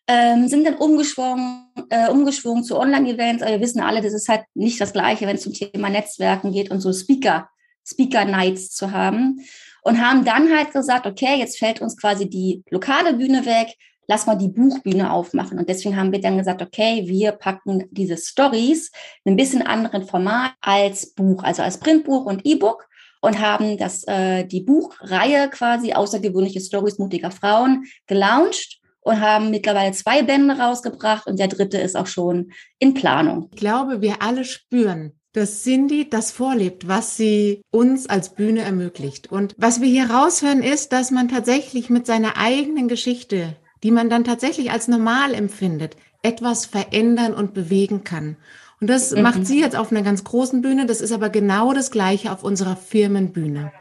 ähm, 0.08 0.48
sind 0.48 0.66
dann 0.66 0.76
umgeschwungen, 0.76 1.68
äh, 1.90 2.10
umgeschwungen 2.10 2.64
zu 2.64 2.78
Online-Events. 2.78 3.44
Aber 3.44 3.52
wir 3.52 3.62
wissen 3.62 3.82
alle, 3.82 4.02
das 4.02 4.14
ist 4.14 4.28
halt 4.28 4.44
nicht 4.54 4.80
das 4.82 4.94
Gleiche, 4.94 5.28
wenn 5.28 5.36
es 5.36 5.44
zum 5.44 5.54
Thema 5.54 5.90
Netzwerken 5.90 6.52
geht 6.52 6.72
und 6.72 6.82
so 6.82 6.92
Speaker, 6.92 7.50
Speaker-Nights 7.86 8.72
zu 8.72 8.92
haben. 8.92 9.42
Und 9.84 10.00
haben 10.00 10.26
dann 10.26 10.56
halt 10.56 10.74
gesagt, 10.74 11.08
okay, 11.08 11.40
jetzt 11.40 11.58
fällt 11.58 11.82
uns 11.82 11.98
quasi 11.98 12.30
die 12.30 12.64
lokale 12.70 13.16
Bühne 13.16 13.46
weg, 13.48 13.76
lass 14.08 14.28
mal 14.28 14.36
die 14.36 14.50
Buchbühne 14.50 15.12
aufmachen. 15.12 15.58
Und 15.58 15.70
deswegen 15.70 15.96
haben 15.96 16.12
wir 16.12 16.22
dann 16.22 16.38
gesagt, 16.38 16.62
okay, 16.62 17.04
wir 17.08 17.32
packen 17.32 17.86
diese 17.92 18.18
Stories 18.18 18.92
in 19.24 19.34
ein 19.34 19.38
bisschen 19.38 19.62
anderen 19.62 20.04
Format 20.04 20.52
als 20.62 21.14
Buch, 21.14 21.44
also 21.44 21.64
als 21.64 21.80
Printbuch 21.80 22.26
und 22.26 22.46
E-Book 22.46 22.88
und 23.22 23.40
haben 23.40 23.78
das, 23.78 24.04
äh, 24.08 24.46
die 24.46 24.62
Buchreihe 24.62 25.50
quasi 25.50 25.94
Außergewöhnliche 25.94 26.60
Stories 26.60 26.98
mutiger 26.98 27.32
Frauen 27.32 27.86
gelauncht 28.08 28.81
und 29.02 29.20
haben 29.20 29.50
mittlerweile 29.50 29.92
zwei 29.94 30.22
Bände 30.24 30.58
rausgebracht 30.58 31.28
und 31.28 31.40
der 31.40 31.48
dritte 31.48 31.78
ist 31.78 31.98
auch 31.98 32.08
schon 32.08 32.52
in 32.80 32.94
Planung. 32.94 33.50
Ich 33.52 33.60
glaube, 33.60 34.02
wir 34.02 34.22
alle 34.22 34.46
spüren, 34.46 35.14
dass 35.34 35.64
Cindy 35.64 36.10
das 36.10 36.32
vorlebt, 36.32 36.88
was 36.88 37.18
sie 37.18 37.64
uns 37.72 38.08
als 38.08 38.36
Bühne 38.36 38.62
ermöglicht. 38.62 39.32
Und 39.32 39.56
was 39.58 39.82
wir 39.82 39.88
hier 39.88 40.10
raushören, 40.10 40.62
ist, 40.62 40.92
dass 40.92 41.12
man 41.12 41.30
tatsächlich 41.30 41.90
mit 41.90 42.06
seiner 42.06 42.38
eigenen 42.38 42.88
Geschichte, 42.88 43.56
die 43.84 43.92
man 43.92 44.10
dann 44.10 44.24
tatsächlich 44.24 44.72
als 44.72 44.88
normal 44.88 45.34
empfindet, 45.34 45.96
etwas 46.22 46.66
verändern 46.66 47.34
und 47.34 47.54
bewegen 47.54 48.04
kann. 48.04 48.38
Und 48.80 48.90
das 48.90 49.12
mhm. 49.12 49.22
macht 49.22 49.46
sie 49.46 49.60
jetzt 49.60 49.76
auf 49.76 49.92
einer 49.92 50.02
ganz 50.02 50.24
großen 50.24 50.62
Bühne. 50.62 50.86
Das 50.86 51.02
ist 51.02 51.12
aber 51.12 51.30
genau 51.30 51.74
das 51.74 51.92
Gleiche 51.92 52.32
auf 52.32 52.44
unserer 52.44 52.76
Firmenbühne. 52.76 53.72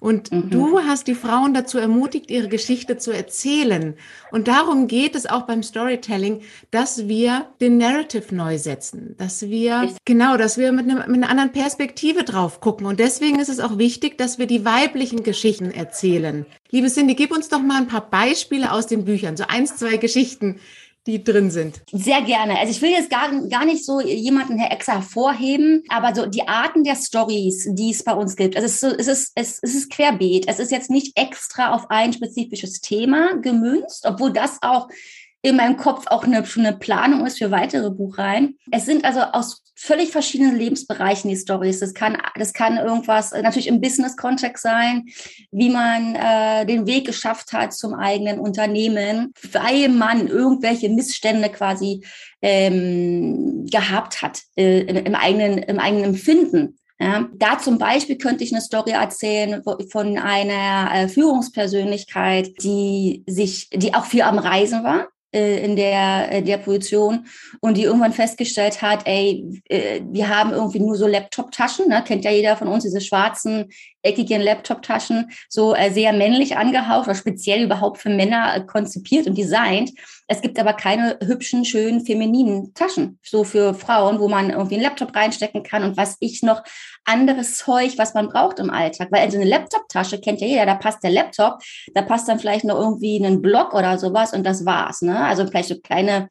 Und 0.00 0.30
mhm. 0.32 0.50
du 0.50 0.80
hast 0.80 1.06
die 1.06 1.14
Frauen 1.14 1.54
dazu 1.54 1.78
ermutigt, 1.78 2.30
ihre 2.30 2.48
Geschichte 2.48 2.98
zu 2.98 3.10
erzählen. 3.10 3.94
Und 4.30 4.48
darum 4.48 4.86
geht 4.86 5.14
es 5.14 5.26
auch 5.26 5.42
beim 5.42 5.62
Storytelling, 5.62 6.42
dass 6.70 7.08
wir 7.08 7.46
den 7.60 7.78
Narrative 7.78 8.34
neu 8.34 8.58
setzen, 8.58 9.14
dass 9.18 9.42
wir, 9.42 9.84
ich 9.84 9.96
genau, 10.04 10.36
dass 10.36 10.58
wir 10.58 10.72
mit, 10.72 10.88
einem, 10.88 10.98
mit 11.10 11.22
einer 11.22 11.30
anderen 11.30 11.52
Perspektive 11.52 12.24
drauf 12.24 12.60
gucken. 12.60 12.86
Und 12.86 13.00
deswegen 13.00 13.40
ist 13.40 13.48
es 13.48 13.60
auch 13.60 13.78
wichtig, 13.78 14.18
dass 14.18 14.38
wir 14.38 14.46
die 14.46 14.64
weiblichen 14.64 15.22
Geschichten 15.22 15.70
erzählen. 15.70 16.46
Liebe 16.70 16.88
Cindy, 16.88 17.14
gib 17.14 17.32
uns 17.32 17.48
doch 17.48 17.62
mal 17.62 17.78
ein 17.78 17.88
paar 17.88 18.08
Beispiele 18.08 18.72
aus 18.72 18.86
den 18.86 19.04
Büchern, 19.04 19.36
so 19.36 19.44
eins, 19.48 19.76
zwei 19.76 19.96
Geschichten, 19.96 20.60
die 21.08 21.24
drin 21.24 21.50
sind? 21.50 21.80
Sehr 21.90 22.22
gerne. 22.22 22.58
Also 22.58 22.70
ich 22.70 22.82
will 22.82 22.90
jetzt 22.90 23.10
gar, 23.10 23.30
gar 23.48 23.64
nicht 23.64 23.84
so 23.84 24.00
jemanden 24.00 24.58
extra 24.60 24.96
hervorheben, 24.96 25.82
aber 25.88 26.14
so 26.14 26.26
die 26.26 26.46
Arten 26.46 26.84
der 26.84 26.96
Stories, 26.96 27.66
die 27.70 27.90
es 27.90 28.04
bei 28.04 28.12
uns 28.12 28.36
gibt, 28.36 28.56
also 28.56 28.66
es 28.66 28.74
ist, 28.74 28.80
so, 28.80 28.88
es 28.88 29.08
ist, 29.08 29.32
es, 29.34 29.58
es 29.62 29.74
ist 29.74 29.90
querbeet. 29.90 30.46
Es 30.46 30.58
ist 30.58 30.70
jetzt 30.70 30.90
nicht 30.90 31.18
extra 31.18 31.72
auf 31.74 31.90
ein 31.90 32.12
spezifisches 32.12 32.80
Thema 32.80 33.38
gemünzt, 33.40 34.04
obwohl 34.06 34.32
das 34.32 34.58
auch 34.60 34.88
in 35.42 35.56
meinem 35.56 35.76
Kopf 35.76 36.06
auch 36.08 36.24
eine, 36.24 36.44
schon 36.44 36.66
eine 36.66 36.76
Planung 36.76 37.24
ist 37.24 37.38
für 37.38 37.50
weitere 37.50 37.90
Buchreihen. 37.90 38.58
Es 38.72 38.86
sind 38.86 39.04
also 39.04 39.20
aus 39.20 39.62
völlig 39.76 40.10
verschiedenen 40.10 40.56
Lebensbereichen 40.56 41.30
die 41.30 41.36
Stories. 41.36 41.78
Das 41.78 41.94
kann, 41.94 42.18
das 42.34 42.52
kann 42.52 42.78
irgendwas 42.78 43.30
natürlich 43.30 43.68
im 43.68 43.80
Business-Kontext 43.80 44.64
sein, 44.64 45.04
wie 45.52 45.70
man 45.70 46.16
äh, 46.16 46.66
den 46.66 46.86
Weg 46.86 47.06
geschafft 47.06 47.52
hat 47.52 47.72
zum 47.72 47.94
eigenen 47.94 48.40
Unternehmen, 48.40 49.32
weil 49.52 49.88
man 49.88 50.26
irgendwelche 50.26 50.88
Missstände 50.88 51.48
quasi 51.50 52.04
ähm, 52.42 53.66
gehabt 53.70 54.20
hat 54.20 54.42
äh, 54.56 54.80
im, 54.80 55.14
eigenen, 55.14 55.58
im 55.58 55.78
eigenen 55.78 56.04
Empfinden. 56.04 56.78
Ja, 57.00 57.28
da 57.34 57.58
zum 57.58 57.78
Beispiel 57.78 58.18
könnte 58.18 58.42
ich 58.42 58.52
eine 58.52 58.60
Story 58.60 58.90
erzählen 58.90 59.62
von 59.92 60.18
einer 60.18 60.90
äh, 60.92 61.08
Führungspersönlichkeit, 61.08 62.60
die 62.60 63.22
sich, 63.28 63.70
die 63.70 63.94
auch 63.94 64.04
viel 64.04 64.22
am 64.22 64.40
Reisen 64.40 64.82
war 64.82 65.02
äh, 65.02 65.17
in 65.64 65.76
der, 65.76 66.32
äh, 66.32 66.42
der 66.42 66.56
Position 66.56 67.26
und 67.60 67.76
die 67.76 67.82
irgendwann 67.82 68.12
festgestellt 68.12 68.80
hat, 68.80 69.06
ey, 69.06 69.60
äh, 69.68 70.00
wir 70.10 70.28
haben 70.28 70.52
irgendwie 70.52 70.80
nur 70.80 70.96
so 70.96 71.06
Laptop-Taschen, 71.06 71.88
ne? 71.88 72.02
kennt 72.06 72.24
ja 72.24 72.30
jeder 72.30 72.56
von 72.56 72.68
uns, 72.68 72.84
diese 72.84 73.00
schwarzen, 73.00 73.68
eckigen 74.02 74.40
Laptop-Taschen, 74.40 75.30
so 75.48 75.74
sehr 75.92 76.12
männlich 76.14 76.56
angehaucht 76.56 77.08
oder 77.08 77.14
speziell 77.14 77.64
überhaupt 77.64 77.98
für 77.98 78.10
Männer 78.10 78.60
konzipiert 78.60 79.26
und 79.26 79.36
designt. 79.36 79.90
Es 80.30 80.42
gibt 80.42 80.58
aber 80.58 80.74
keine 80.74 81.18
hübschen, 81.24 81.64
schönen, 81.64 82.04
femininen 82.04 82.74
Taschen, 82.74 83.18
so 83.22 83.44
für 83.44 83.72
Frauen, 83.72 84.20
wo 84.20 84.28
man 84.28 84.50
irgendwie 84.50 84.74
einen 84.74 84.84
Laptop 84.84 85.16
reinstecken 85.16 85.62
kann 85.62 85.82
und 85.84 85.96
was 85.96 86.18
ich 86.20 86.42
noch 86.42 86.62
anderes 87.06 87.56
Zeug, 87.56 87.96
was 87.96 88.12
man 88.12 88.28
braucht 88.28 88.58
im 88.58 88.68
Alltag. 88.68 89.08
Weil 89.10 89.22
also 89.22 89.38
eine 89.38 89.48
Laptop-Tasche 89.48 90.20
kennt 90.20 90.42
ja 90.42 90.46
jeder, 90.46 90.66
da 90.66 90.74
passt 90.74 91.02
der 91.02 91.12
Laptop, 91.12 91.62
da 91.94 92.02
passt 92.02 92.28
dann 92.28 92.38
vielleicht 92.38 92.66
noch 92.66 92.78
irgendwie 92.78 93.16
ein 93.16 93.40
Block 93.40 93.72
oder 93.72 93.98
sowas 93.98 94.34
und 94.34 94.44
das 94.44 94.66
war's. 94.66 95.00
Ne? 95.00 95.18
Also 95.18 95.46
vielleicht 95.46 95.70
so 95.70 95.80
kleine 95.80 96.28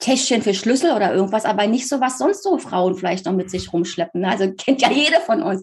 Täschchen 0.00 0.42
für 0.42 0.54
Schlüssel 0.54 0.90
oder 0.90 1.14
irgendwas, 1.14 1.44
aber 1.44 1.68
nicht 1.68 1.88
so, 1.88 2.00
was 2.00 2.18
sonst 2.18 2.42
so 2.42 2.58
Frauen 2.58 2.96
vielleicht 2.96 3.26
noch 3.26 3.34
mit 3.34 3.50
sich 3.50 3.72
rumschleppen. 3.72 4.22
Ne? 4.22 4.30
Also 4.30 4.52
kennt 4.58 4.82
ja 4.82 4.90
jede 4.90 5.20
von 5.20 5.42
uns. 5.42 5.62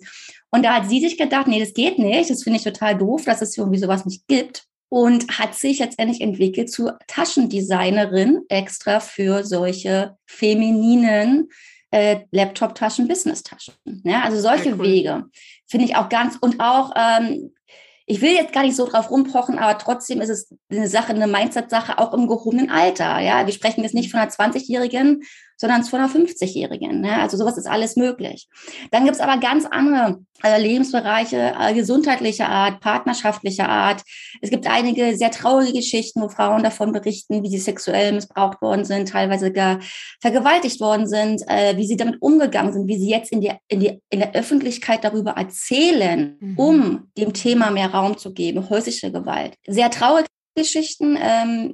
Und 0.50 0.63
da 0.63 0.75
hat 0.75 0.89
sie 0.89 1.01
sich 1.01 1.18
gedacht, 1.18 1.48
nee, 1.48 1.60
das 1.60 1.74
geht 1.74 2.00
nicht. 2.00 2.30
Das 2.30 2.44
finde 2.44 2.58
ich 2.58 2.63
total 2.63 2.98
doof, 2.98 3.25
dass 3.25 3.42
es 3.42 3.58
irgendwie 3.58 3.80
sowas 3.80 4.06
nicht 4.06 4.28
gibt. 4.28 4.68
Und 4.89 5.38
hat 5.38 5.53
sich 5.53 5.79
letztendlich 5.79 6.19
entwickelt 6.19 6.72
zu 6.72 6.91
Taschendesignerin 7.08 8.41
extra 8.50 9.00
für 9.00 9.43
solche 9.43 10.17
femininen 10.25 11.50
äh, 11.91 12.22
Laptop-Taschen, 12.31 13.08
Business-Taschen. 13.08 13.75
Ja, 14.03 14.24
also 14.24 14.39
solche 14.39 14.74
cool. 14.74 14.84
Wege 14.84 15.25
finde 15.67 15.86
ich 15.86 15.96
auch 15.96 16.10
ganz 16.10 16.38
und 16.41 16.60
auch 16.60 16.91
ähm, 16.96 17.51
ich 18.12 18.22
will 18.22 18.31
jetzt 18.31 18.53
gar 18.53 18.63
nicht 18.63 18.75
so 18.75 18.88
drauf 18.88 19.12
rumpochen, 19.12 19.60
aber 19.60 19.77
trotzdem 19.77 20.19
ist 20.19 20.29
es 20.29 20.55
eine 20.72 20.88
Sache, 20.88 21.13
eine 21.13 21.27
Mindset-Sache 21.27 22.00
auch 22.00 22.12
im 22.15 22.27
gehobenen 22.27 22.72
Alter. 22.72 23.19
Ja, 23.19 23.46
wir 23.46 23.53
sprechen 23.53 23.84
jetzt 23.84 23.93
nicht 23.93 24.10
von 24.10 24.19
einer 24.19 24.31
20-Jährigen, 24.31 25.22
sondern 25.60 25.84
von 25.84 26.00
einer 26.00 26.10
50-Jährigen. 26.10 27.01
Ne? 27.01 27.20
Also 27.20 27.36
sowas 27.36 27.58
ist 27.58 27.68
alles 27.68 27.98
möglich. 27.98 28.48
Dann 28.92 29.04
gibt 29.04 29.16
es 29.16 29.22
aber 29.22 29.38
ganz 29.38 29.66
andere 29.66 30.20
äh, 30.42 30.60
Lebensbereiche, 30.62 31.54
äh, 31.60 31.74
gesundheitlicher 31.74 32.48
Art, 32.48 32.80
partnerschaftlicher 32.80 33.68
Art. 33.68 34.01
Es 34.42 34.50
gibt 34.50 34.68
einige 34.68 35.18
sehr 35.18 35.32
traurige 35.32 35.74
Geschichten, 35.74 36.22
wo 36.22 36.30
Frauen 36.30 36.63
davon 36.63 36.94
berichten, 36.94 37.44
wie 37.44 37.50
sie 37.50 37.58
sexuell 37.58 38.13
missbraucht 38.13 38.62
worden 38.62 38.86
sind, 38.86 39.10
teilweise 39.10 39.51
gar 39.51 39.80
vergewaltigt 40.22 40.80
worden 40.80 41.08
sind, 41.08 41.42
äh, 41.48 41.75
wie 41.75 41.86
sie 41.86 41.98
damit 41.98 42.22
umgegangen 42.22 42.72
sind, 42.72 42.88
wie 42.88 42.98
sie 42.98 43.10
jetzt 43.10 43.34
in, 43.34 43.42
die, 43.42 43.51
in, 43.68 43.82
die, 43.82 44.01
in 44.10 44.20
der 44.20 44.34
Öffentlichkeit 44.34 45.04
darüber 45.04 45.32
erzählen, 45.32 46.38
mhm. 46.39 46.58
um 46.58 47.12
dem 47.18 47.34
Thema 47.34 47.70
mehr 47.72 47.92
Raum 47.92 48.18
zu 48.18 48.34
geben, 48.34 48.70
häusliche 48.70 49.12
Gewalt. 49.12 49.56
Sehr 49.68 49.92
traurige 49.92 50.30
Geschichten, 50.56 51.18
ähm, 51.22 51.74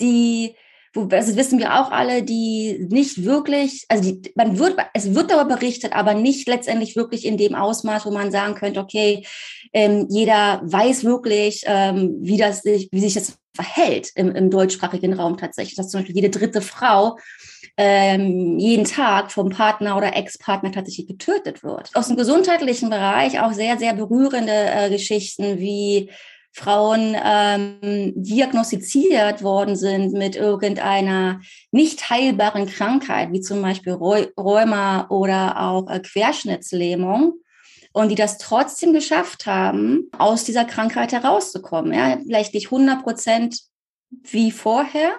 die 0.00 0.54
wo, 0.94 1.04
das 1.04 1.36
wissen 1.36 1.58
wir 1.58 1.80
auch 1.80 1.90
alle, 1.90 2.22
die 2.22 2.86
nicht 2.90 3.24
wirklich, 3.24 3.86
also 3.88 4.12
die, 4.12 4.32
man 4.34 4.58
wird, 4.58 4.76
es 4.94 5.14
wird 5.14 5.30
darüber 5.30 5.56
berichtet, 5.56 5.94
aber 5.94 6.14
nicht 6.14 6.46
letztendlich 6.48 6.96
wirklich 6.96 7.24
in 7.24 7.36
dem 7.36 7.54
Ausmaß, 7.54 8.04
wo 8.06 8.10
man 8.10 8.30
sagen 8.30 8.54
könnte, 8.54 8.80
okay, 8.80 9.26
ähm, 9.72 10.06
jeder 10.10 10.60
weiß 10.64 11.04
wirklich, 11.04 11.62
ähm, 11.66 12.16
wie 12.20 12.36
das 12.36 12.62
sich, 12.62 12.88
wie 12.92 13.00
sich 13.00 13.14
das 13.14 13.38
verhält 13.54 14.10
im, 14.14 14.34
im 14.34 14.50
deutschsprachigen 14.50 15.14
Raum 15.14 15.36
tatsächlich, 15.36 15.76
dass 15.76 15.88
zum 15.88 16.00
Beispiel 16.00 16.16
jede 16.16 16.30
dritte 16.30 16.62
Frau 16.62 17.16
ähm, 17.76 18.58
jeden 18.58 18.84
Tag 18.84 19.32
vom 19.32 19.48
Partner 19.48 19.96
oder 19.96 20.14
Ex-Partner 20.14 20.72
tatsächlich 20.72 21.06
getötet 21.06 21.62
wird. 21.62 21.90
Aus 21.94 22.08
dem 22.08 22.16
gesundheitlichen 22.16 22.90
Bereich 22.90 23.40
auch 23.40 23.52
sehr, 23.52 23.78
sehr 23.78 23.94
berührende 23.94 24.52
äh, 24.52 24.90
Geschichten 24.90 25.58
wie 25.58 26.10
Frauen 26.52 27.16
ähm, 27.24 28.12
diagnostiziert 28.14 29.42
worden 29.42 29.74
sind 29.74 30.12
mit 30.12 30.36
irgendeiner 30.36 31.40
nicht 31.70 32.10
heilbaren 32.10 32.66
Krankheit, 32.66 33.32
wie 33.32 33.40
zum 33.40 33.62
Beispiel 33.62 33.94
Rheuma 33.94 35.08
oder 35.08 35.60
auch 35.60 35.90
äh, 35.90 36.00
Querschnittslähmung, 36.00 37.34
und 37.92 38.08
die 38.08 38.14
das 38.14 38.38
trotzdem 38.38 38.92
geschafft 38.92 39.46
haben, 39.46 40.10
aus 40.16 40.44
dieser 40.44 40.64
Krankheit 40.64 41.12
herauszukommen. 41.12 41.92
Ja, 41.92 42.18
vielleicht 42.22 42.54
nicht 42.54 42.66
100 42.66 43.02
Prozent 43.02 43.60
wie 44.10 44.50
vorher, 44.50 45.12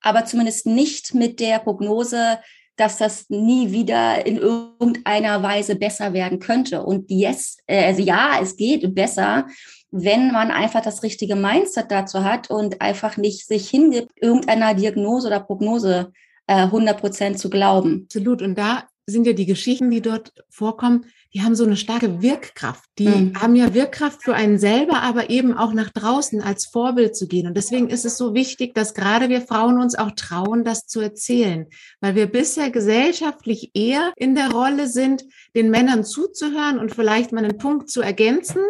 aber 0.00 0.24
zumindest 0.24 0.66
nicht 0.66 1.14
mit 1.14 1.40
der 1.40 1.58
Prognose, 1.58 2.38
dass 2.76 2.98
das 2.98 3.28
nie 3.28 3.72
wieder 3.72 4.24
in 4.26 4.38
irgendeiner 4.38 5.42
Weise 5.42 5.76
besser 5.76 6.12
werden 6.12 6.38
könnte. 6.38 6.82
Und 6.82 7.10
yes, 7.10 7.58
äh, 7.66 7.84
also 7.84 8.02
ja, 8.02 8.38
es 8.40 8.56
geht 8.56 8.94
besser, 8.94 9.46
wenn 9.90 10.30
man 10.32 10.50
einfach 10.50 10.82
das 10.82 11.02
richtige 11.02 11.36
Mindset 11.36 11.90
dazu 11.90 12.24
hat 12.24 12.50
und 12.50 12.80
einfach 12.80 13.16
nicht 13.16 13.46
sich 13.46 13.68
hingibt, 13.68 14.10
irgendeiner 14.16 14.74
Diagnose 14.74 15.26
oder 15.26 15.40
Prognose 15.40 16.12
äh, 16.46 16.62
100 16.62 17.00
Prozent 17.00 17.38
zu 17.38 17.50
glauben. 17.50 18.04
Absolut. 18.04 18.42
Und 18.42 18.56
da 18.56 18.84
sind 19.06 19.26
ja 19.26 19.32
die 19.32 19.46
Geschichten, 19.46 19.90
die 19.90 20.00
dort 20.00 20.32
vorkommen, 20.48 21.06
die 21.32 21.42
haben 21.42 21.54
so 21.54 21.64
eine 21.64 21.76
starke 21.76 22.22
Wirkkraft. 22.22 22.84
Die 22.98 23.06
mhm. 23.06 23.40
haben 23.40 23.54
ja 23.54 23.72
Wirkkraft 23.72 24.22
für 24.22 24.34
einen 24.34 24.58
selber, 24.58 25.02
aber 25.02 25.30
eben 25.30 25.56
auch 25.56 25.72
nach 25.72 25.90
draußen 25.90 26.40
als 26.42 26.66
Vorbild 26.66 27.14
zu 27.14 27.28
gehen. 27.28 27.46
Und 27.46 27.56
deswegen 27.56 27.88
ist 27.88 28.04
es 28.04 28.16
so 28.16 28.34
wichtig, 28.34 28.74
dass 28.74 28.94
gerade 28.94 29.28
wir 29.28 29.40
Frauen 29.40 29.80
uns 29.80 29.94
auch 29.96 30.10
trauen, 30.12 30.64
das 30.64 30.86
zu 30.86 31.00
erzählen, 31.00 31.66
weil 32.00 32.14
wir 32.16 32.26
bisher 32.26 32.70
gesellschaftlich 32.70 33.70
eher 33.74 34.12
in 34.16 34.34
der 34.34 34.50
Rolle 34.50 34.88
sind, 34.88 35.24
den 35.54 35.70
Männern 35.70 36.04
zuzuhören 36.04 36.78
und 36.78 36.94
vielleicht 36.94 37.32
mal 37.32 37.44
einen 37.44 37.58
Punkt 37.58 37.90
zu 37.90 38.00
ergänzen, 38.00 38.62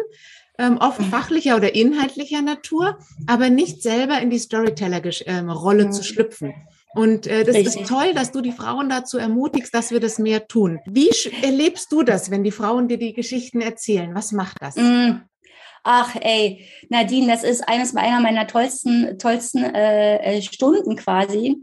ähm, 0.57 0.77
oft 0.77 1.01
fachlicher 1.03 1.55
oder 1.55 1.75
inhaltlicher 1.75 2.41
Natur, 2.41 2.97
aber 3.27 3.49
nicht 3.49 3.81
selber 3.81 4.19
in 4.21 4.29
die 4.29 4.39
Storyteller-Rolle 4.39 5.83
ähm, 5.83 5.91
zu 5.91 6.03
schlüpfen. 6.03 6.53
Und 6.93 7.25
äh, 7.25 7.43
das 7.43 7.55
Richtig. 7.55 7.81
ist 7.83 7.89
toll, 7.89 8.13
dass 8.13 8.31
du 8.31 8.41
die 8.41 8.51
Frauen 8.51 8.89
dazu 8.89 9.17
ermutigst, 9.17 9.73
dass 9.73 9.91
wir 9.91 9.99
das 9.99 10.19
mehr 10.19 10.47
tun. 10.47 10.79
Wie 10.85 11.09
erlebst 11.41 11.91
du 11.91 12.03
das, 12.03 12.31
wenn 12.31 12.43
die 12.43 12.51
Frauen 12.51 12.89
dir 12.89 12.97
die 12.97 13.13
Geschichten 13.13 13.61
erzählen? 13.61 14.13
Was 14.13 14.31
macht 14.33 14.57
das? 14.61 14.75
Mm. 14.75 15.21
Ach, 15.83 16.15
ey, 16.19 16.67
Nadine, 16.89 17.27
das 17.27 17.43
ist 17.43 17.67
eines 17.67 17.95
einer 17.95 18.19
meiner 18.19 18.45
tollsten, 18.45 19.17
tollsten 19.17 19.63
äh, 19.63 20.17
äh, 20.17 20.41
Stunden 20.41 20.95
quasi, 20.95 21.57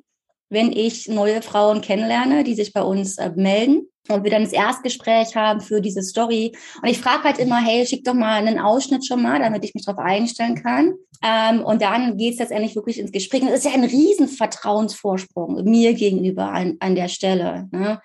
wenn 0.49 0.73
ich 0.73 1.07
neue 1.09 1.41
Frauen 1.41 1.83
kennenlerne, 1.83 2.43
die 2.43 2.55
sich 2.55 2.73
bei 2.73 2.83
uns 2.83 3.19
äh, 3.19 3.31
melden 3.37 3.87
und 4.09 4.25
wir 4.25 4.31
dann 4.31 4.45
das 4.45 4.53
Erstgespräch 4.53 5.35
haben 5.37 5.61
für 5.61 5.81
diese 5.81 6.03
Story. 6.03 6.53
Und 6.83 6.89
ich 6.89 6.99
frage 6.99 7.25
halt 7.25 7.39
immer, 7.39 7.59
hey, 7.59 7.87
schick 7.87 8.05
doch 8.05 8.15
mal 8.15 8.47
einen 8.47 8.59
Ausschnitt 8.59 9.07
schon 9.07 9.23
mal, 9.23 9.39
damit 9.41 9.65
ich 9.65 9.75
mich 9.75 9.85
darauf 9.85 10.05
einstellen 10.05 10.55
kann. 10.55 10.95
Ähm, 11.23 11.65
und 11.65 11.83
dann 11.83 12.17
geht 12.17 12.35
es 12.35 12.39
letztendlich 12.39 12.77
wirklich 12.77 12.99
ins 12.99 13.13
Gespräch. 13.13 13.43
Und 13.43 13.51
das 13.51 13.61
ist 13.61 13.65
ja 13.67 13.73
ein 13.73 13.85
riesen 13.85 14.29
Vertrauensvorsprung 14.29 15.65
mir 15.65 15.95
gegenüber 15.95 16.51
an, 16.51 16.77
an 16.81 16.95
der 16.95 17.09
Stelle. 17.09 17.69
Ne? 17.71 18.01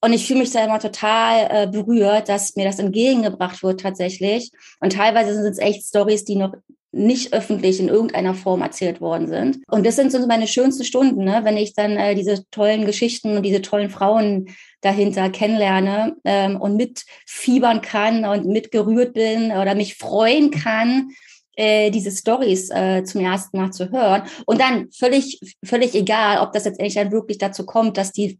Und 0.00 0.12
ich 0.12 0.26
fühle 0.26 0.40
mich 0.40 0.50
da 0.52 0.64
immer 0.64 0.78
total 0.78 1.48
äh, 1.50 1.66
berührt, 1.66 2.28
dass 2.28 2.54
mir 2.54 2.64
das 2.64 2.78
entgegengebracht 2.78 3.62
wird 3.62 3.80
tatsächlich. 3.80 4.50
Und 4.80 4.92
teilweise 4.92 5.34
sind 5.34 5.46
es 5.46 5.58
echt 5.58 5.84
Stories, 5.86 6.24
die 6.24 6.36
noch 6.36 6.54
nicht 6.90 7.32
öffentlich 7.32 7.80
in 7.80 7.88
irgendeiner 7.88 8.34
Form 8.34 8.62
erzählt 8.62 9.00
worden 9.00 9.28
sind. 9.28 9.58
Und 9.68 9.84
das 9.84 9.96
sind 9.96 10.10
so 10.10 10.26
meine 10.26 10.46
schönsten 10.46 10.84
Stunden, 10.84 11.24
ne? 11.24 11.40
wenn 11.44 11.56
ich 11.56 11.74
dann 11.74 11.92
äh, 11.96 12.14
diese 12.14 12.48
tollen 12.50 12.86
Geschichten 12.86 13.36
und 13.36 13.42
diese 13.42 13.60
tollen 13.60 13.90
Frauen 13.90 14.48
dahinter 14.80 15.30
kennenlerne 15.30 16.16
ähm, 16.24 16.60
und 16.60 16.76
mitfiebern 16.76 17.80
kann 17.80 18.24
und 18.24 18.46
mitgerührt 18.46 19.14
bin 19.14 19.52
oder 19.52 19.74
mich 19.74 19.96
freuen 19.96 20.50
kann, 20.50 21.10
äh, 21.56 21.90
diese 21.90 22.12
Stories 22.12 22.70
äh, 22.70 23.02
zum 23.04 23.20
ersten 23.22 23.58
Mal 23.58 23.72
zu 23.72 23.90
hören. 23.90 24.22
Und 24.46 24.60
dann 24.60 24.90
völlig, 24.92 25.40
völlig 25.64 25.94
egal, 25.94 26.38
ob 26.38 26.52
das 26.52 26.64
jetzt 26.64 26.78
endlich 26.78 26.94
dann 26.94 27.10
wirklich 27.10 27.38
dazu 27.38 27.66
kommt, 27.66 27.96
dass 27.96 28.12
die 28.12 28.38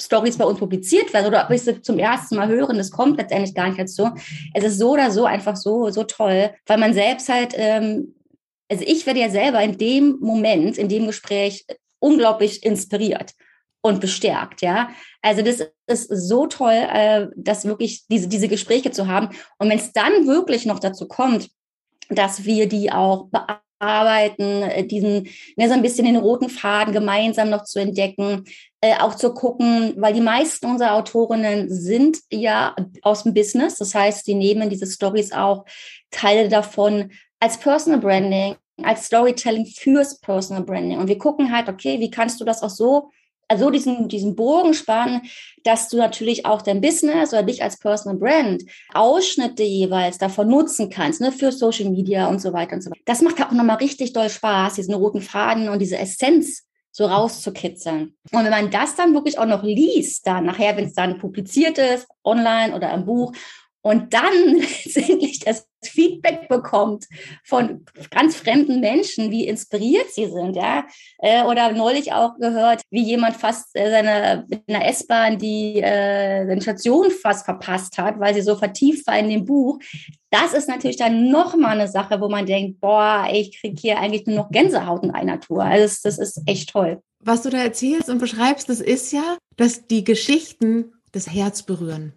Stories 0.00 0.38
bei 0.38 0.44
uns 0.44 0.58
publiziert 0.58 1.12
werden 1.12 1.26
oder 1.26 1.44
ob 1.44 1.50
ich 1.50 1.62
sie 1.62 1.80
zum 1.82 1.98
ersten 1.98 2.36
Mal 2.36 2.48
hören, 2.48 2.78
das 2.78 2.90
kommt 2.90 3.18
letztendlich 3.18 3.54
gar 3.54 3.66
nicht 3.66 3.78
dazu. 3.78 4.10
Es 4.54 4.64
ist 4.64 4.78
so 4.78 4.92
oder 4.92 5.10
so 5.10 5.24
einfach 5.24 5.56
so, 5.56 5.90
so 5.90 6.04
toll, 6.04 6.50
weil 6.66 6.78
man 6.78 6.94
selbst 6.94 7.28
halt, 7.28 7.52
ähm, 7.56 8.14
also 8.70 8.84
ich 8.86 9.06
werde 9.06 9.20
ja 9.20 9.28
selber 9.28 9.62
in 9.62 9.76
dem 9.76 10.18
Moment, 10.20 10.78
in 10.78 10.88
dem 10.88 11.06
Gespräch 11.06 11.66
unglaublich 11.98 12.64
inspiriert 12.64 13.34
und 13.82 14.00
bestärkt, 14.00 14.62
ja. 14.62 14.90
Also 15.20 15.42
das 15.42 15.68
ist 15.86 16.08
so 16.08 16.46
toll, 16.46 16.72
äh, 16.72 17.26
dass 17.36 17.64
wirklich 17.64 18.06
diese, 18.08 18.28
diese 18.28 18.48
Gespräche 18.48 18.92
zu 18.92 19.08
haben. 19.08 19.28
Und 19.58 19.68
wenn 19.68 19.78
es 19.78 19.92
dann 19.92 20.26
wirklich 20.26 20.64
noch 20.64 20.78
dazu 20.78 21.06
kommt, 21.06 21.50
dass 22.08 22.44
wir 22.44 22.68
die 22.68 22.92
auch 22.92 23.28
bearbeiten, 23.80 24.62
äh, 24.62 24.86
diesen, 24.86 25.28
ne, 25.56 25.68
so 25.68 25.74
ein 25.74 25.82
bisschen 25.82 26.06
den 26.06 26.16
roten 26.16 26.48
Faden 26.48 26.92
gemeinsam 26.94 27.50
noch 27.50 27.64
zu 27.64 27.80
entdecken, 27.80 28.44
äh, 28.80 28.94
auch 29.00 29.16
zu 29.16 29.34
gucken, 29.34 29.94
weil 29.96 30.14
die 30.14 30.20
meisten 30.20 30.66
unserer 30.66 30.94
Autorinnen 30.94 31.68
sind 31.68 32.18
ja 32.32 32.76
aus 33.02 33.24
dem 33.24 33.34
Business. 33.34 33.78
Das 33.78 33.94
heißt, 33.94 34.24
sie 34.24 34.34
nehmen 34.34 34.70
diese 34.70 34.86
Stories 34.86 35.32
auch 35.32 35.64
Teile 36.10 36.48
davon 36.48 37.10
als 37.40 37.58
Personal 37.58 37.98
Branding, 37.98 38.54
als 38.84 39.06
Storytelling 39.06 39.66
fürs 39.66 40.20
Personal 40.20 40.62
Branding. 40.62 40.98
Und 40.98 41.08
wir 41.08 41.18
gucken 41.18 41.52
halt, 41.52 41.68
okay, 41.68 41.98
wie 41.98 42.10
kannst 42.10 42.40
du 42.40 42.44
das 42.44 42.62
auch 42.62 42.70
so 42.70 43.10
also 43.52 43.70
diesen, 43.70 44.08
diesen 44.08 44.34
Bogen 44.34 44.72
spannen, 44.72 45.22
dass 45.62 45.88
du 45.88 45.98
natürlich 45.98 46.46
auch 46.46 46.62
dein 46.62 46.80
Business 46.80 47.32
oder 47.32 47.42
dich 47.42 47.62
als 47.62 47.78
Personal 47.78 48.18
Brand 48.18 48.62
Ausschnitte 48.94 49.62
jeweils 49.62 50.18
davon 50.18 50.48
nutzen 50.48 50.88
kannst, 50.88 51.20
ne, 51.20 51.30
für 51.30 51.52
Social 51.52 51.90
Media 51.90 52.28
und 52.28 52.40
so 52.40 52.52
weiter 52.52 52.74
und 52.74 52.82
so 52.82 52.90
weiter. 52.90 53.02
Das 53.04 53.20
macht 53.20 53.40
auch 53.42 53.52
nochmal 53.52 53.76
richtig 53.76 54.14
doll 54.14 54.30
Spaß, 54.30 54.74
diesen 54.74 54.94
roten 54.94 55.20
Faden 55.20 55.68
und 55.68 55.80
diese 55.80 55.98
Essenz 55.98 56.66
so 56.90 57.06
rauszukitzeln. 57.06 58.14
Und 58.32 58.44
wenn 58.44 58.50
man 58.50 58.70
das 58.70 58.94
dann 58.96 59.14
wirklich 59.14 59.38
auch 59.38 59.46
noch 59.46 59.62
liest, 59.62 60.26
dann 60.26 60.46
nachher, 60.46 60.76
wenn 60.76 60.86
es 60.86 60.94
dann 60.94 61.18
publiziert 61.18 61.78
ist, 61.78 62.06
online 62.24 62.74
oder 62.74 62.92
im 62.92 63.04
Buch, 63.04 63.32
und 63.82 64.14
dann 64.14 64.32
letztendlich 64.56 65.40
das 65.40 65.66
Feedback 65.84 66.48
bekommt 66.48 67.06
von 67.44 67.84
ganz 68.10 68.36
fremden 68.36 68.80
Menschen, 68.80 69.30
wie 69.30 69.46
inspiriert 69.46 70.10
sie 70.12 70.26
sind, 70.26 70.54
ja. 70.54 70.84
Äh, 71.18 71.42
oder 71.42 71.72
neulich 71.72 72.12
auch 72.12 72.36
gehört, 72.38 72.82
wie 72.90 73.02
jemand 73.02 73.36
fast 73.36 73.74
äh, 73.74 73.90
seine 73.90 74.46
in 74.48 74.62
der 74.68 74.88
S-Bahn 74.88 75.38
die 75.38 75.80
äh, 75.80 76.60
Station 76.60 77.10
fast 77.10 77.44
verpasst 77.44 77.98
hat, 77.98 78.20
weil 78.20 78.34
sie 78.34 78.42
so 78.42 78.56
vertieft 78.56 79.06
war 79.06 79.18
in 79.18 79.28
dem 79.28 79.44
Buch. 79.44 79.78
Das 80.30 80.54
ist 80.54 80.68
natürlich 80.68 80.96
dann 80.96 81.28
nochmal 81.30 81.78
eine 81.78 81.88
Sache, 81.88 82.20
wo 82.20 82.28
man 82.28 82.46
denkt, 82.46 82.80
boah, 82.80 83.28
ich 83.30 83.60
kriege 83.60 83.76
hier 83.78 83.98
eigentlich 83.98 84.26
nur 84.26 84.36
noch 84.36 84.50
Gänsehaut 84.50 85.02
in 85.02 85.10
einer 85.10 85.40
Tour. 85.40 85.64
Also 85.64 85.84
das, 85.84 86.00
das 86.02 86.18
ist 86.18 86.42
echt 86.46 86.70
toll. 86.70 87.02
Was 87.24 87.42
du 87.42 87.50
da 87.50 87.58
erzählst 87.58 88.08
und 88.08 88.18
beschreibst, 88.18 88.68
das 88.68 88.80
ist 88.80 89.12
ja, 89.12 89.36
dass 89.56 89.86
die 89.86 90.04
Geschichten 90.04 90.92
das 91.12 91.28
Herz 91.28 91.62
berühren. 91.62 92.14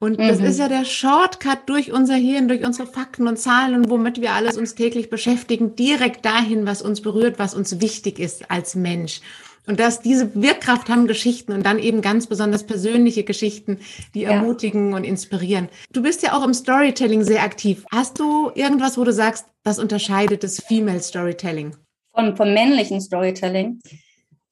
Und 0.00 0.18
mhm. 0.18 0.28
das 0.28 0.40
ist 0.40 0.58
ja 0.58 0.68
der 0.68 0.86
Shortcut 0.86 1.60
durch 1.66 1.92
unser 1.92 2.14
Hirn, 2.14 2.48
durch 2.48 2.64
unsere 2.64 2.88
Fakten 2.88 3.28
und 3.28 3.38
Zahlen 3.38 3.74
und 3.74 3.90
womit 3.90 4.20
wir 4.20 4.32
alles 4.32 4.56
uns 4.56 4.74
täglich 4.74 5.10
beschäftigen, 5.10 5.76
direkt 5.76 6.24
dahin, 6.24 6.66
was 6.66 6.80
uns 6.80 7.02
berührt, 7.02 7.38
was 7.38 7.54
uns 7.54 7.80
wichtig 7.80 8.18
ist 8.18 8.50
als 8.50 8.74
Mensch. 8.74 9.20
Und 9.66 9.78
dass 9.78 10.00
diese 10.00 10.34
Wirkkraft 10.34 10.88
haben 10.88 11.06
Geschichten 11.06 11.52
und 11.52 11.64
dann 11.66 11.78
eben 11.78 12.00
ganz 12.00 12.26
besonders 12.26 12.64
persönliche 12.64 13.24
Geschichten, 13.24 13.78
die 14.14 14.22
ja. 14.22 14.30
ermutigen 14.30 14.94
und 14.94 15.04
inspirieren. 15.04 15.68
Du 15.92 16.02
bist 16.02 16.22
ja 16.22 16.32
auch 16.32 16.44
im 16.44 16.54
Storytelling 16.54 17.22
sehr 17.22 17.42
aktiv. 17.42 17.84
Hast 17.92 18.18
du 18.18 18.50
irgendwas, 18.54 18.96
wo 18.96 19.04
du 19.04 19.12
sagst, 19.12 19.44
das 19.62 19.78
unterscheidet 19.78 20.42
das 20.42 20.60
Female 20.60 21.00
Storytelling? 21.00 21.76
Vom, 22.14 22.36
vom 22.36 22.54
männlichen 22.54 23.02
Storytelling 23.02 23.80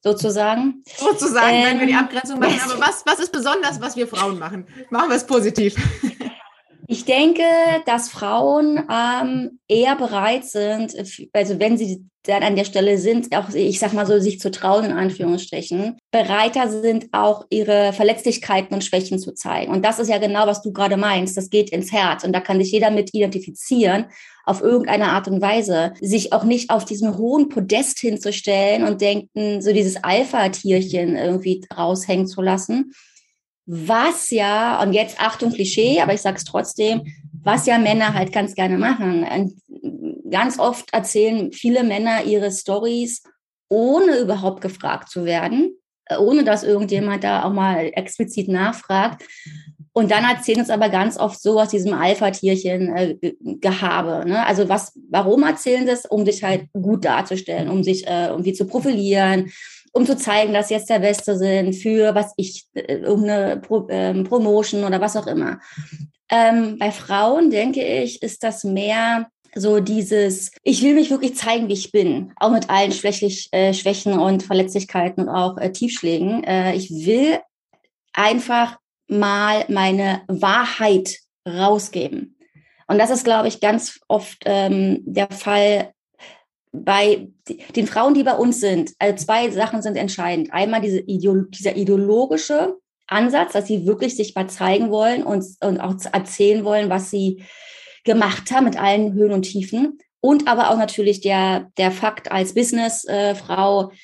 sozusagen. 0.01 0.83
Sozusagen, 0.97 1.55
ähm, 1.55 1.63
wenn 1.65 1.79
wir 1.79 1.87
die 1.87 1.93
ähm, 1.93 1.99
Abgrenzung 1.99 2.39
machen. 2.39 2.59
Aber 2.63 2.79
was, 2.79 3.05
was 3.05 3.19
ist 3.19 3.31
besonders, 3.31 3.81
was 3.81 3.95
wir 3.95 4.07
Frauen 4.07 4.39
machen? 4.39 4.67
Machen 4.89 5.09
wir 5.09 5.15
es 5.15 5.25
positiv. 5.25 5.75
Ich 6.91 7.05
denke, 7.05 7.43
dass 7.85 8.09
Frauen 8.09 8.81
ähm, 8.91 9.59
eher 9.67 9.95
bereit 9.95 10.43
sind, 10.43 10.95
also 11.33 11.59
wenn 11.59 11.77
sie 11.77 12.03
dann 12.23 12.41
an 12.41 12.55
der 12.55 12.65
Stelle 12.65 12.97
sind, 12.97 13.35
auch 13.37 13.53
ich 13.53 13.77
sag 13.77 13.93
mal 13.93 14.07
so, 14.07 14.17
sich 14.17 14.39
zu 14.39 14.49
trauen, 14.49 14.85
in 14.85 14.93
Anführungsstrichen, 14.93 15.99
bereiter 16.09 16.67
sind, 16.67 17.09
auch 17.11 17.45
ihre 17.51 17.93
Verletzlichkeiten 17.93 18.73
und 18.73 18.83
Schwächen 18.83 19.19
zu 19.19 19.35
zeigen. 19.35 19.71
Und 19.71 19.85
das 19.85 19.99
ist 19.99 20.09
ja 20.09 20.17
genau, 20.17 20.47
was 20.47 20.63
du 20.63 20.73
gerade 20.73 20.97
meinst. 20.97 21.37
Das 21.37 21.51
geht 21.51 21.69
ins 21.69 21.91
Herz 21.91 22.23
und 22.23 22.33
da 22.33 22.39
kann 22.39 22.59
sich 22.59 22.71
jeder 22.71 22.89
mit 22.89 23.13
identifizieren 23.13 24.05
auf 24.43 24.61
irgendeine 24.61 25.09
Art 25.09 25.27
und 25.27 25.43
Weise, 25.43 25.93
sich 26.01 26.33
auch 26.33 26.43
nicht 26.43 26.71
auf 26.71 26.85
diesem 26.85 27.19
hohen 27.19 27.49
Podest 27.49 27.99
hinzustellen 27.99 28.83
und 28.83 28.99
denken, 28.99 29.61
so 29.61 29.73
dieses 29.73 30.03
Alpha-Tierchen 30.03 31.15
irgendwie 31.15 31.63
raushängen 31.71 32.25
zu 32.25 32.41
lassen. 32.41 32.93
Was 33.71 34.31
ja, 34.31 34.81
und 34.81 34.93
jetzt 34.93 35.21
Achtung 35.21 35.53
Klischee, 35.53 36.01
aber 36.01 36.15
ich 36.15 36.21
sage 36.21 36.37
es 36.37 36.43
trotzdem, 36.43 37.03
was 37.43 37.67
ja 37.67 37.77
Männer 37.77 38.15
halt 38.15 38.33
ganz 38.33 38.55
gerne 38.55 38.79
machen. 38.79 39.23
Und 39.23 39.61
ganz 40.31 40.57
oft 40.57 40.91
erzählen 40.91 41.51
viele 41.51 41.83
Männer 41.83 42.23
ihre 42.23 42.51
Stories, 42.51 43.21
ohne 43.69 44.17
überhaupt 44.17 44.61
gefragt 44.61 45.11
zu 45.11 45.23
werden, 45.23 45.75
ohne 46.17 46.43
dass 46.43 46.63
irgendjemand 46.63 47.23
da 47.23 47.43
auch 47.43 47.53
mal 47.53 47.91
explizit 47.93 48.47
nachfragt. 48.47 49.23
Und 49.93 50.09
dann 50.09 50.23
erzählen 50.23 50.61
uns 50.61 50.71
aber 50.71 50.89
ganz 50.89 51.19
oft 51.19 51.39
so 51.39 51.59
aus 51.59 51.69
diesem 51.69 51.93
Alpha-Tierchen-Gehabe. 51.93 54.23
Äh, 54.25 54.29
ne? 54.29 54.47
Also 54.47 54.67
was, 54.67 54.99
warum 55.11 55.43
erzählen 55.43 55.85
das? 55.85 56.07
Um 56.07 56.25
sich 56.25 56.43
halt 56.43 56.69
gut 56.73 57.05
darzustellen, 57.05 57.69
um 57.69 57.83
sich 57.83 58.07
äh, 58.07 58.29
irgendwie 58.29 58.53
zu 58.53 58.65
profilieren, 58.65 59.51
um 59.91 60.05
zu 60.05 60.17
zeigen, 60.17 60.53
dass 60.53 60.69
jetzt 60.69 60.89
der 60.89 60.99
Beste 60.99 61.37
sind 61.37 61.73
für 61.73 62.15
was 62.15 62.33
ich, 62.37 62.67
äh, 62.73 62.95
irgendeine 62.95 63.57
Pro, 63.57 63.87
ähm, 63.89 64.23
Promotion 64.23 64.83
oder 64.83 65.01
was 65.01 65.15
auch 65.15 65.27
immer. 65.27 65.59
Ähm, 66.29 66.77
bei 66.77 66.91
Frauen, 66.91 67.49
denke 67.49 67.83
ich, 67.83 68.21
ist 68.21 68.43
das 68.43 68.63
mehr 68.63 69.27
so 69.55 69.79
dieses, 69.79 70.51
ich 70.63 70.83
will 70.83 70.93
mich 70.93 71.09
wirklich 71.09 71.35
zeigen, 71.35 71.69
wie 71.69 71.73
ich 71.73 71.91
bin, 71.91 72.33
auch 72.39 72.51
mit 72.51 72.69
allen 72.69 72.91
äh, 72.91 73.73
Schwächen 73.73 74.19
und 74.19 74.43
Verletzlichkeiten 74.43 75.23
und 75.23 75.29
auch 75.29 75.57
äh, 75.57 75.71
Tiefschlägen. 75.71 76.43
Äh, 76.43 76.75
ich 76.75 76.91
will 76.91 77.39
einfach 78.13 78.77
mal 79.07 79.65
meine 79.69 80.21
Wahrheit 80.27 81.17
rausgeben. 81.47 82.37
Und 82.87 82.97
das 82.99 83.09
ist, 83.09 83.23
glaube 83.23 83.47
ich, 83.47 83.59
ganz 83.59 83.99
oft 84.07 84.43
ähm, 84.45 85.01
der 85.05 85.29
Fall 85.29 85.93
bei 86.71 87.27
den 87.75 87.87
Frauen, 87.87 88.13
die 88.13 88.23
bei 88.23 88.35
uns 88.35 88.59
sind. 88.59 88.93
Also 88.99 89.25
zwei 89.25 89.49
Sachen 89.49 89.81
sind 89.81 89.95
entscheidend. 89.95 90.53
Einmal 90.53 90.81
diese 90.81 90.99
Ideolo 90.99 91.43
dieser 91.49 91.75
ideologische 91.75 92.77
Ansatz, 93.07 93.53
dass 93.53 93.67
sie 93.67 93.87
wirklich 93.87 94.15
sich 94.15 94.35
mal 94.35 94.47
zeigen 94.47 94.91
wollen 94.91 95.23
und, 95.23 95.43
und 95.61 95.79
auch 95.79 95.95
erzählen 96.11 96.63
wollen, 96.63 96.89
was 96.89 97.09
sie 97.09 97.43
gemacht 98.03 98.51
haben 98.51 98.65
mit 98.65 98.79
allen 98.79 99.13
Höhen 99.13 99.31
und 99.31 99.43
Tiefen. 99.43 99.97
Und 100.21 100.47
aber 100.47 100.69
auch 100.69 100.77
natürlich 100.77 101.21
der, 101.21 101.71
der 101.77 101.91
Fakt 101.91 102.31
als 102.31 102.53
Businessfrau, 102.53 103.89
äh, 103.89 103.95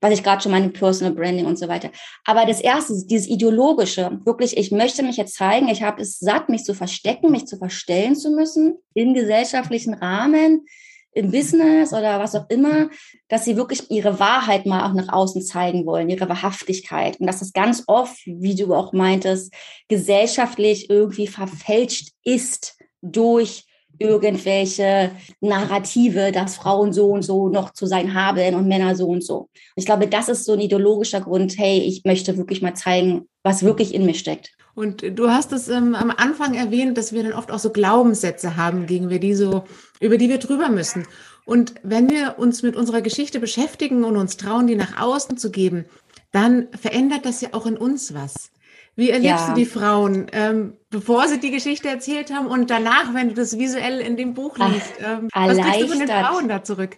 was 0.00 0.12
ich 0.12 0.22
gerade 0.22 0.42
schon 0.42 0.52
meine 0.52 0.68
Personal 0.68 1.14
Branding 1.14 1.46
und 1.46 1.58
so 1.58 1.66
weiter. 1.66 1.90
Aber 2.24 2.44
das 2.44 2.60
erste, 2.60 2.92
dieses 3.06 3.26
ideologische, 3.26 4.20
wirklich, 4.24 4.56
ich 4.58 4.70
möchte 4.70 5.02
mich 5.02 5.16
jetzt 5.16 5.34
zeigen, 5.34 5.68
ich 5.68 5.82
habe 5.82 6.02
es 6.02 6.18
satt, 6.18 6.50
mich 6.50 6.64
zu 6.64 6.74
verstecken, 6.74 7.30
mich 7.30 7.46
zu 7.46 7.56
verstellen 7.56 8.14
zu 8.14 8.30
müssen 8.30 8.76
im 8.92 9.14
gesellschaftlichen 9.14 9.94
Rahmen, 9.94 10.66
im 11.14 11.30
Business 11.30 11.92
oder 11.92 12.18
was 12.18 12.34
auch 12.34 12.48
immer, 12.48 12.88
dass 13.28 13.44
sie 13.44 13.56
wirklich 13.56 13.90
ihre 13.90 14.18
Wahrheit 14.18 14.66
mal 14.66 14.88
auch 14.88 14.94
nach 14.94 15.12
außen 15.12 15.42
zeigen 15.42 15.86
wollen, 15.86 16.10
ihre 16.10 16.28
Wahrhaftigkeit. 16.28 17.18
Und 17.20 17.26
dass 17.26 17.38
das 17.38 17.52
ganz 17.52 17.84
oft, 17.86 18.18
wie 18.26 18.54
du 18.54 18.74
auch 18.74 18.92
meintest, 18.92 19.52
gesellschaftlich 19.88 20.90
irgendwie 20.90 21.26
verfälscht 21.26 22.10
ist 22.24 22.76
durch 23.00 23.64
irgendwelche 23.98 25.12
Narrative, 25.40 26.32
dass 26.32 26.56
Frauen 26.56 26.92
so 26.92 27.10
und 27.10 27.22
so 27.22 27.48
noch 27.48 27.72
zu 27.72 27.86
sein 27.86 28.14
haben 28.14 28.54
und 28.54 28.66
Männer 28.66 28.96
so 28.96 29.06
und 29.06 29.22
so. 29.22 29.48
Ich 29.76 29.86
glaube, 29.86 30.08
das 30.08 30.28
ist 30.28 30.44
so 30.44 30.52
ein 30.54 30.60
ideologischer 30.60 31.20
Grund, 31.20 31.56
hey, 31.58 31.78
ich 31.78 32.04
möchte 32.04 32.36
wirklich 32.36 32.60
mal 32.60 32.74
zeigen, 32.74 33.28
was 33.42 33.62
wirklich 33.62 33.94
in 33.94 34.04
mir 34.04 34.14
steckt. 34.14 34.53
Und 34.74 35.18
du 35.18 35.30
hast 35.30 35.52
es 35.52 35.68
ähm, 35.68 35.94
am 35.94 36.10
Anfang 36.10 36.54
erwähnt, 36.54 36.98
dass 36.98 37.12
wir 37.12 37.22
dann 37.22 37.32
oft 37.32 37.50
auch 37.52 37.58
so 37.58 37.70
Glaubenssätze 37.70 38.56
haben, 38.56 38.86
gegen 38.86 39.08
wir 39.08 39.20
die 39.20 39.34
so, 39.34 39.64
über 40.00 40.18
die 40.18 40.28
wir 40.28 40.38
drüber 40.38 40.68
müssen. 40.68 41.06
Und 41.44 41.74
wenn 41.82 42.10
wir 42.10 42.38
uns 42.38 42.62
mit 42.62 42.74
unserer 42.74 43.02
Geschichte 43.02 43.38
beschäftigen 43.38 44.04
und 44.04 44.16
uns 44.16 44.36
trauen, 44.36 44.66
die 44.66 44.76
nach 44.76 45.00
außen 45.00 45.36
zu 45.36 45.50
geben, 45.50 45.84
dann 46.32 46.68
verändert 46.80 47.24
das 47.24 47.40
ja 47.40 47.50
auch 47.52 47.66
in 47.66 47.76
uns 47.76 48.14
was. 48.14 48.50
Wie 48.96 49.10
erlebst 49.10 49.46
ja. 49.46 49.48
du 49.48 49.54
die 49.54 49.66
Frauen, 49.66 50.26
ähm, 50.32 50.74
bevor 50.90 51.26
sie 51.28 51.40
die 51.40 51.50
Geschichte 51.50 51.88
erzählt 51.88 52.32
haben 52.32 52.46
und 52.46 52.70
danach, 52.70 53.12
wenn 53.12 53.28
du 53.28 53.34
das 53.34 53.58
visuell 53.58 54.00
in 54.00 54.16
dem 54.16 54.34
Buch 54.34 54.56
liest? 54.56 54.92
Ähm, 55.00 55.28
was 55.34 55.58
kriegst 55.58 55.82
du 55.82 55.88
von 55.88 55.98
den 55.98 56.08
Frauen 56.08 56.48
da 56.48 56.62
zurück? 56.62 56.96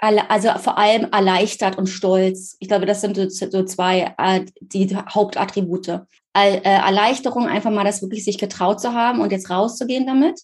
Also 0.00 0.50
vor 0.58 0.76
allem 0.76 1.08
erleichtert 1.12 1.78
und 1.78 1.86
stolz. 1.86 2.56
Ich 2.60 2.68
glaube, 2.68 2.84
das 2.84 3.00
sind 3.00 3.16
so 3.32 3.64
zwei 3.64 4.14
äh, 4.18 4.44
die 4.60 4.94
Hauptattribute. 4.94 6.02
Äh, 6.36 6.60
Erleichterung, 6.62 7.46
einfach 7.46 7.70
mal 7.70 7.84
das 7.84 8.02
wirklich 8.02 8.24
sich 8.24 8.38
getraut 8.38 8.80
zu 8.80 8.92
haben 8.92 9.20
und 9.20 9.30
jetzt 9.30 9.50
rauszugehen 9.50 10.06
damit. 10.06 10.40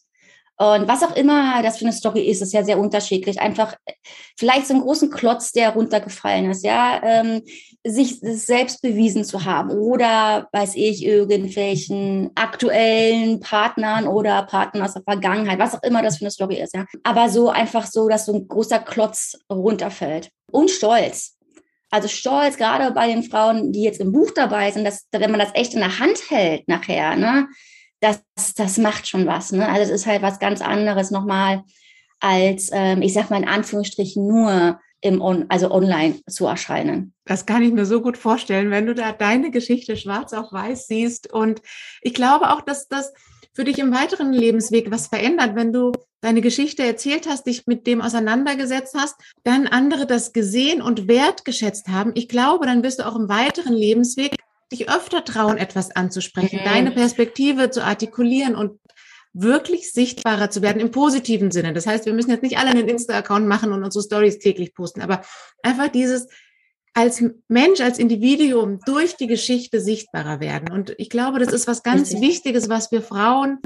Und 0.61 0.87
was 0.87 1.03
auch 1.03 1.17
immer 1.17 1.63
das 1.63 1.79
für 1.79 1.87
eine 1.87 1.95
Story 1.95 2.21
ist, 2.29 2.43
ist 2.43 2.53
ja 2.53 2.63
sehr 2.63 2.79
unterschiedlich. 2.79 3.41
Einfach 3.41 3.75
vielleicht 4.37 4.67
so 4.67 4.75
einen 4.75 4.83
großen 4.83 5.11
Klotz, 5.11 5.53
der 5.53 5.71
runtergefallen 5.71 6.51
ist, 6.51 6.63
ja, 6.67 7.01
ähm, 7.03 7.41
sich 7.83 8.21
selbst 8.21 8.83
bewiesen 8.83 9.25
zu 9.25 9.47
haben 9.47 9.71
oder 9.71 10.49
weiß 10.53 10.75
ich, 10.75 11.03
irgendwelchen 11.03 12.31
aktuellen 12.35 13.41
Partnern 13.41 14.07
oder 14.07 14.43
Partnern 14.43 14.83
aus 14.85 14.93
der 14.93 15.03
Vergangenheit, 15.03 15.59
was 15.59 15.75
auch 15.75 15.83
immer 15.83 16.03
das 16.03 16.19
für 16.19 16.25
eine 16.25 16.31
Story 16.31 16.61
ist, 16.61 16.75
ja. 16.75 16.85
Aber 17.05 17.31
so 17.31 17.49
einfach 17.49 17.87
so, 17.87 18.07
dass 18.11 18.27
so 18.27 18.35
ein 18.35 18.47
großer 18.47 18.81
Klotz 18.81 19.39
runterfällt. 19.51 20.29
Und 20.53 20.71
Stolz. 20.71 21.39
Also 21.91 22.09
Stolz, 22.09 22.57
gerade 22.57 22.93
bei 22.93 23.09
den 23.09 23.23
Frauen, 23.23 23.73
die 23.73 23.83
jetzt 23.83 24.01
im 24.01 24.13
Buch 24.13 24.31
dabei 24.35 24.71
sind, 24.71 24.85
dass, 24.85 25.07
wenn 25.11 25.31
man 25.31 25.41
das 25.41 25.55
echt 25.55 25.75
in 25.75 25.81
der 25.81 25.99
Hand 25.99 26.31
hält 26.31 26.69
nachher, 26.69 27.17
ne, 27.17 27.49
das, 28.01 28.23
das 28.57 28.79
macht 28.79 29.09
schon 29.09 29.27
was. 29.27 29.53
Ne? 29.53 29.69
Also 29.69 29.83
es 29.83 30.01
ist 30.01 30.07
halt 30.07 30.23
was 30.23 30.39
ganz 30.39 30.63
anderes 30.63 31.11
nochmal 31.11 31.63
als, 32.21 32.71
ähm, 32.73 33.03
ich 33.03 33.13
sag 33.13 33.31
mal 33.31 33.43
in 33.43 33.49
Anführungsstrichen, 33.49 34.27
nur 34.27 34.81
im 35.03 35.21
On 35.23 35.47
also 35.49 35.71
online 35.71 36.21
zu 36.29 36.47
erscheinen. 36.47 37.15
Das 37.25 37.47
kann 37.47 37.63
ich 37.63 37.73
mir 37.73 37.87
so 37.87 38.03
gut 38.03 38.19
vorstellen, 38.19 38.71
wenn 38.71 38.87
du 38.87 38.95
da 38.95 39.13
deine 39.13 39.51
Geschichte 39.51 39.97
schwarz 39.97 40.33
auf 40.33 40.53
weiß 40.53 40.87
siehst. 40.87 41.33
Und 41.33 41.63
ich 42.03 42.13
glaube 42.13 42.51
auch, 42.51 42.61
dass 42.61 42.87
das 42.87 43.13
für 43.53 43.65
dich 43.65 43.79
im 43.79 43.93
weiteren 43.93 44.33
Lebensweg 44.33 44.91
was 44.91 45.09
verändert, 45.09 45.55
wenn 45.55 45.73
du 45.73 45.93
deine 46.21 46.41
Geschichte 46.41 46.85
erzählt 46.85 47.29
hast, 47.29 47.47
dich 47.47 47.67
mit 47.67 47.87
dem 47.87 48.03
auseinandergesetzt 48.03 48.95
hast, 48.97 49.17
dann 49.43 49.67
andere 49.67 50.07
das 50.07 50.33
gesehen 50.33 50.83
und 50.83 51.09
wertgeschätzt 51.09 51.89
haben. 51.89 52.13
Ich 52.15 52.29
glaube, 52.29 52.67
dann 52.67 52.83
wirst 52.83 53.01
du 53.01 53.07
auch 53.07 53.17
im 53.17 53.29
weiteren 53.29 53.75
Lebensweg 53.75 54.37
dich 54.71 54.89
öfter 54.89 55.25
trauen, 55.25 55.57
etwas 55.57 55.95
anzusprechen, 55.97 56.61
mhm. 56.61 56.65
deine 56.65 56.91
Perspektive 56.93 57.71
zu 57.71 57.83
artikulieren 57.83 58.55
und 58.55 58.79
wirklich 59.33 59.93
sichtbarer 59.93 60.51
zu 60.51 60.63
werden 60.63 60.81
im 60.81 60.91
positiven 60.91 61.51
Sinne. 61.51 61.73
Das 61.73 61.87
heißt, 61.87 62.07
wir 62.07 62.13
müssen 62.13 62.31
jetzt 62.31 62.43
nicht 62.43 62.59
alle 62.59 62.71
einen 62.71 62.89
Insta-Account 62.89 63.47
machen 63.47 63.73
und 63.73 63.85
unsere 63.85 64.05
Stories 64.05 64.39
täglich 64.39 64.75
posten, 64.75 65.03
aber 65.03 65.23
einfach 65.63 65.89
dieses 65.89 66.29
als 66.95 67.23
Mensch, 67.49 67.81
als 67.81 67.99
Individuum 67.99 68.81
durch 68.85 69.17
die 69.17 69.27
Geschichte 69.27 69.81
sichtbarer 69.81 70.41
werden. 70.41 70.71
Und 70.73 70.95
ich 70.99 71.09
glaube, 71.11 71.39
das 71.39 71.53
ist 71.53 71.67
was 71.67 71.83
ganz 71.83 72.11
Richtig. 72.13 72.21
Wichtiges, 72.21 72.69
was 72.69 72.91
wir 72.91 73.03
Frauen 73.03 73.59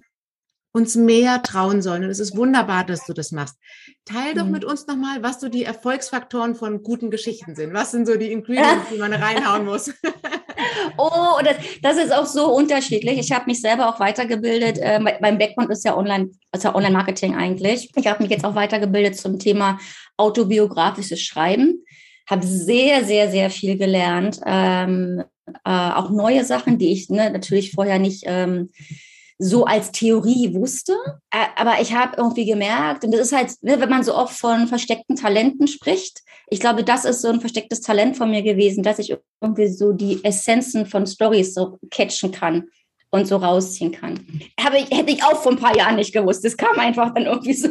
uns 0.73 0.97
mehr 0.97 1.41
trauen 1.43 1.83
sollen. 1.83 2.03
Und 2.03 2.11
es 2.11 2.19
ist 2.19 2.37
wunderbar, 2.37 2.85
dass 2.85 3.07
du 3.07 3.13
das 3.13 3.31
machst. 3.31 3.57
Teil 4.05 4.35
doch 4.35 4.45
Mhm. 4.45 4.51
mit 4.51 4.65
uns 4.65 4.89
nochmal, 4.89 5.23
was 5.23 5.41
so 5.41 5.49
die 5.49 5.63
Erfolgsfaktoren 5.63 6.57
von 6.57 6.83
guten 6.83 7.11
Geschichten 7.13 7.55
sind. 7.55 7.73
Was 7.73 7.93
sind 7.93 8.07
so 8.07 8.17
die 8.17 8.33
Ingredients, 8.33 8.89
die 8.93 8.99
man 8.99 9.13
reinhauen 9.13 9.65
muss? 9.65 9.93
Oh, 10.97 11.39
das, 11.45 11.57
das 11.81 11.97
ist 11.97 12.13
auch 12.13 12.27
so 12.27 12.53
unterschiedlich. 12.53 13.19
Ich 13.19 13.33
habe 13.33 13.47
mich 13.47 13.61
selber 13.61 13.89
auch 13.89 14.01
weitergebildet. 14.01 14.79
Äh, 14.79 14.99
mein 14.99 15.15
mein 15.21 15.39
Background 15.39 15.71
ist 15.71 15.85
ja 15.85 15.97
Online, 15.97 16.31
ist 16.53 16.65
ja 16.65 16.75
Online-Marketing 16.75 17.37
eigentlich. 17.37 17.91
Ich 17.95 18.07
habe 18.09 18.23
mich 18.23 18.31
jetzt 18.31 18.45
auch 18.45 18.55
weitergebildet 18.57 19.17
zum 19.17 19.39
Thema 19.39 19.79
autobiografisches 20.17 21.23
Schreiben. 21.23 21.85
Habe 22.27 22.47
sehr, 22.47 23.05
sehr, 23.05 23.31
sehr 23.31 23.51
viel 23.51 23.77
gelernt. 23.77 24.41
Ähm, 24.47 25.23
äh, 25.65 25.71
auch 25.71 26.11
neue 26.11 26.45
Sachen, 26.45 26.79
die 26.79 26.93
ich 26.93 27.11
ne, 27.11 27.31
natürlich 27.31 27.73
vorher 27.73 27.99
nicht 27.99 28.25
ähm, 28.27 28.71
so 29.39 29.65
als 29.65 29.93
Theorie 29.93 30.55
wusste. 30.55 30.93
Ä- 31.33 31.49
Aber 31.57 31.81
ich 31.81 31.93
habe 31.95 32.17
irgendwie 32.17 32.47
gemerkt, 32.47 33.05
und 33.05 33.13
das 33.13 33.21
ist 33.21 33.33
halt, 33.37 33.51
ne, 33.63 33.79
wenn 33.81 33.91
man 33.91 34.03
so 34.05 34.15
oft 34.17 34.35
von 34.37 34.67
versteckten 34.69 35.17
Talenten 35.17 35.67
spricht, 35.67 36.21
ich 36.49 36.61
glaube, 36.61 36.85
das 36.85 37.05
ist 37.05 37.21
so 37.21 37.29
ein 37.29 37.41
verstecktes 37.41 37.81
Talent 37.81 38.17
von 38.17 38.31
mir 38.31 38.43
gewesen, 38.43 38.83
dass 38.83 38.99
ich 38.99 39.15
irgendwie 39.41 39.69
so 39.69 39.93
die 39.93 40.23
Essenzen 40.25 40.87
von 40.87 41.07
Stories 41.07 41.55
so 41.55 41.79
catchen 41.91 42.31
kann 42.33 42.69
und 43.11 43.27
so 43.27 43.37
rausziehen 43.37 43.93
kann. 43.93 44.27
Habe 44.61 44.79
ich, 44.79 44.91
hätte 44.91 45.11
ich 45.13 45.23
auch 45.25 45.43
vor 45.43 45.53
ein 45.53 45.59
paar 45.59 45.77
Jahren 45.77 45.97
nicht 45.97 46.13
gewusst. 46.13 46.45
Das 46.45 46.57
kam 46.57 46.79
einfach 46.79 47.13
dann 47.15 47.27
irgendwie 47.27 47.55
so. 47.55 47.69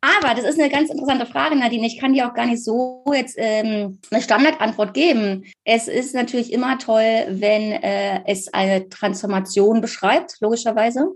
Aber 0.00 0.34
das 0.34 0.44
ist 0.44 0.60
eine 0.60 0.70
ganz 0.70 0.90
interessante 0.90 1.26
Frage, 1.26 1.56
Nadine. 1.56 1.86
Ich 1.86 1.98
kann 1.98 2.12
dir 2.12 2.28
auch 2.28 2.34
gar 2.34 2.46
nicht 2.46 2.62
so 2.62 3.02
jetzt 3.12 3.36
ähm, 3.38 3.98
eine 4.10 4.22
Standardantwort 4.22 4.94
geben. 4.94 5.44
Es 5.64 5.88
ist 5.88 6.14
natürlich 6.14 6.52
immer 6.52 6.78
toll, 6.78 7.26
wenn 7.28 7.72
äh, 7.72 8.20
es 8.26 8.52
eine 8.52 8.88
Transformation 8.88 9.80
beschreibt, 9.80 10.36
logischerweise. 10.40 11.08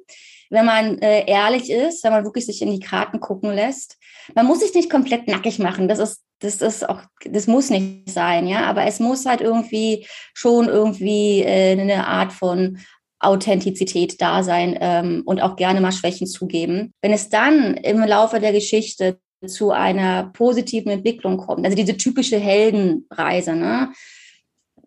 Wenn 0.49 0.65
man 0.65 0.99
äh, 0.99 1.31
ehrlich 1.31 1.71
ist, 1.71 2.03
wenn 2.03 2.13
man 2.13 2.25
wirklich 2.25 2.47
sich 2.47 2.63
in 2.63 2.73
die 2.73 2.81
Karten 2.81 3.21
gucken 3.21 3.53
lässt. 3.55 3.99
Man 4.35 4.47
muss 4.47 4.61
sich 4.61 4.75
nicht 4.75 4.91
komplett 4.91 5.29
nackig 5.29 5.59
machen. 5.59 5.87
Das 5.87 5.99
ist, 6.01 6.23
das 6.41 6.57
ist 6.57 6.89
auch, 6.89 7.03
das 7.25 7.47
muss 7.47 7.71
nicht 7.71 8.11
sein, 8.11 8.49
ja. 8.49 8.65
Aber 8.65 8.85
es 8.87 8.99
muss 8.99 9.27
halt 9.27 9.41
irgendwie 9.41 10.07
schon 10.35 10.67
irgendwie 10.67 11.43
äh, 11.43 11.73
eine 11.73 12.07
Art 12.09 12.33
von 12.33 12.79
Authentizität 13.21 14.21
da 14.21 14.43
sein 14.43 14.77
ähm, 14.81 15.23
und 15.27 15.41
auch 15.41 15.57
gerne 15.57 15.81
mal 15.81 15.93
Schwächen 15.93 16.27
zugeben. 16.27 16.93
Wenn 17.03 17.13
es 17.13 17.29
dann 17.29 17.75
im 17.75 18.01
Laufe 18.01 18.41
der 18.41 18.53
Geschichte 18.53 19.19
zu 19.47 19.71
einer 19.71 20.31
positiven 20.33 20.91
Entwicklung 20.91 21.37
kommt, 21.37 21.65
also 21.65 21.77
diese 21.77 21.97
typische 21.97 22.39
Heldenreise, 22.39 23.55
ne, 23.55 23.93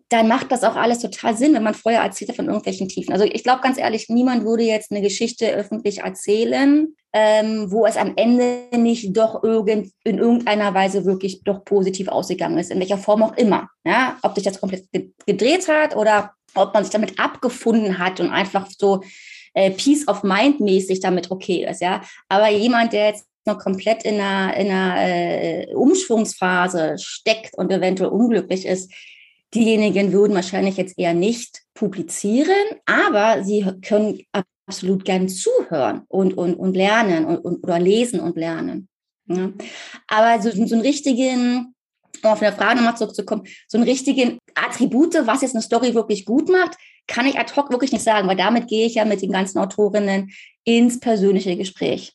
dann 0.08 0.28
macht 0.28 0.52
das 0.52 0.64
auch 0.64 0.76
alles 0.76 0.98
total 0.98 1.36
Sinn, 1.36 1.54
wenn 1.54 1.62
man 1.62 1.74
vorher 1.74 2.02
erzählt 2.02 2.28
hat 2.30 2.36
von 2.36 2.46
irgendwelchen 2.46 2.88
Tiefen. 2.88 3.12
Also 3.12 3.24
ich 3.24 3.42
glaube 3.42 3.62
ganz 3.62 3.78
ehrlich, 3.78 4.08
niemand 4.08 4.44
würde 4.44 4.64
jetzt 4.64 4.90
eine 4.90 5.00
Geschichte 5.00 5.52
öffentlich 5.52 6.00
erzählen, 6.00 6.94
ähm, 7.16 7.70
wo 7.70 7.86
es 7.86 7.96
am 7.96 8.14
Ende 8.16 8.66
nicht 8.76 9.16
doch 9.16 9.44
irgend, 9.44 9.92
in 10.02 10.18
irgendeiner 10.18 10.74
Weise 10.74 11.04
wirklich 11.04 11.44
doch 11.44 11.64
positiv 11.64 12.08
ausgegangen 12.08 12.58
ist, 12.58 12.72
in 12.72 12.80
welcher 12.80 12.98
Form 12.98 13.22
auch 13.22 13.36
immer. 13.36 13.68
Ja? 13.86 14.18
Ob 14.22 14.34
sich 14.34 14.42
das 14.42 14.60
komplett 14.60 14.88
gedreht 15.24 15.68
hat 15.68 15.94
oder 15.96 16.32
ob 16.56 16.74
man 16.74 16.82
sich 16.82 16.92
damit 16.92 17.18
abgefunden 17.20 17.98
hat 17.98 18.18
und 18.18 18.30
einfach 18.30 18.68
so 18.76 19.02
äh, 19.54 19.70
Peace 19.70 20.08
of 20.08 20.24
Mind 20.24 20.58
mäßig 20.58 20.98
damit 20.98 21.30
okay 21.30 21.64
ist. 21.70 21.80
Ja? 21.80 22.02
Aber 22.28 22.48
jemand, 22.50 22.92
der 22.92 23.06
jetzt 23.06 23.26
noch 23.46 23.60
komplett 23.60 24.04
in 24.04 24.14
einer, 24.14 24.56
in 24.56 24.68
einer 24.68 24.96
äh, 24.98 25.74
Umschwungsphase 25.74 26.96
steckt 26.98 27.56
und 27.56 27.70
eventuell 27.70 28.10
unglücklich 28.10 28.66
ist, 28.66 28.92
diejenigen 29.54 30.12
würden 30.12 30.34
wahrscheinlich 30.34 30.76
jetzt 30.78 30.98
eher 30.98 31.14
nicht 31.14 31.62
publizieren, 31.74 32.56
aber 32.86 33.44
sie 33.44 33.64
können 33.82 34.20
absolut 34.66 35.04
gern 35.04 35.28
zuhören 35.28 36.02
und, 36.08 36.34
und, 36.34 36.54
und 36.54 36.76
lernen 36.76 37.24
und, 37.26 37.38
und, 37.38 37.64
oder 37.64 37.78
lesen 37.78 38.20
und 38.20 38.36
lernen. 38.36 38.88
Ja. 39.26 39.52
Aber 40.08 40.42
so, 40.42 40.50
so 40.50 40.74
einen 40.74 40.82
richtigen, 40.82 41.74
um 42.22 42.30
auf 42.30 42.42
eine 42.42 42.52
Frage 42.52 42.76
nochmal 42.76 42.96
zurückzukommen, 42.96 43.44
so 43.68 43.78
einen 43.78 43.88
richtigen 43.88 44.38
Attribute, 44.54 45.14
was 45.26 45.42
jetzt 45.42 45.54
eine 45.54 45.62
Story 45.62 45.94
wirklich 45.94 46.24
gut 46.24 46.48
macht, 46.48 46.76
kann 47.06 47.26
ich 47.26 47.38
ad 47.38 47.54
hoc 47.54 47.70
wirklich 47.70 47.92
nicht 47.92 48.04
sagen, 48.04 48.28
weil 48.28 48.36
damit 48.36 48.68
gehe 48.68 48.86
ich 48.86 48.94
ja 48.94 49.04
mit 49.04 49.22
den 49.22 49.32
ganzen 49.32 49.58
Autorinnen 49.58 50.30
ins 50.64 51.00
persönliche 51.00 51.56
Gespräch. 51.56 52.14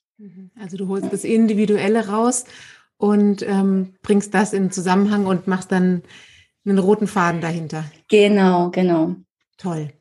Also 0.60 0.78
du 0.78 0.88
holst 0.88 1.14
das 1.14 1.24
Individuelle 1.24 2.08
raus 2.08 2.46
und 2.98 3.42
ähm, 3.44 3.96
bringst 4.02 4.34
das 4.34 4.54
in 4.54 4.72
Zusammenhang 4.72 5.26
und 5.26 5.48
machst 5.48 5.72
dann 5.72 6.04
einen 6.66 6.80
roten 6.80 7.08
Faden 7.08 7.42
dahinter. 7.42 7.86
Genau, 8.10 8.70
genau. 8.70 9.16
Toll. 9.58 9.92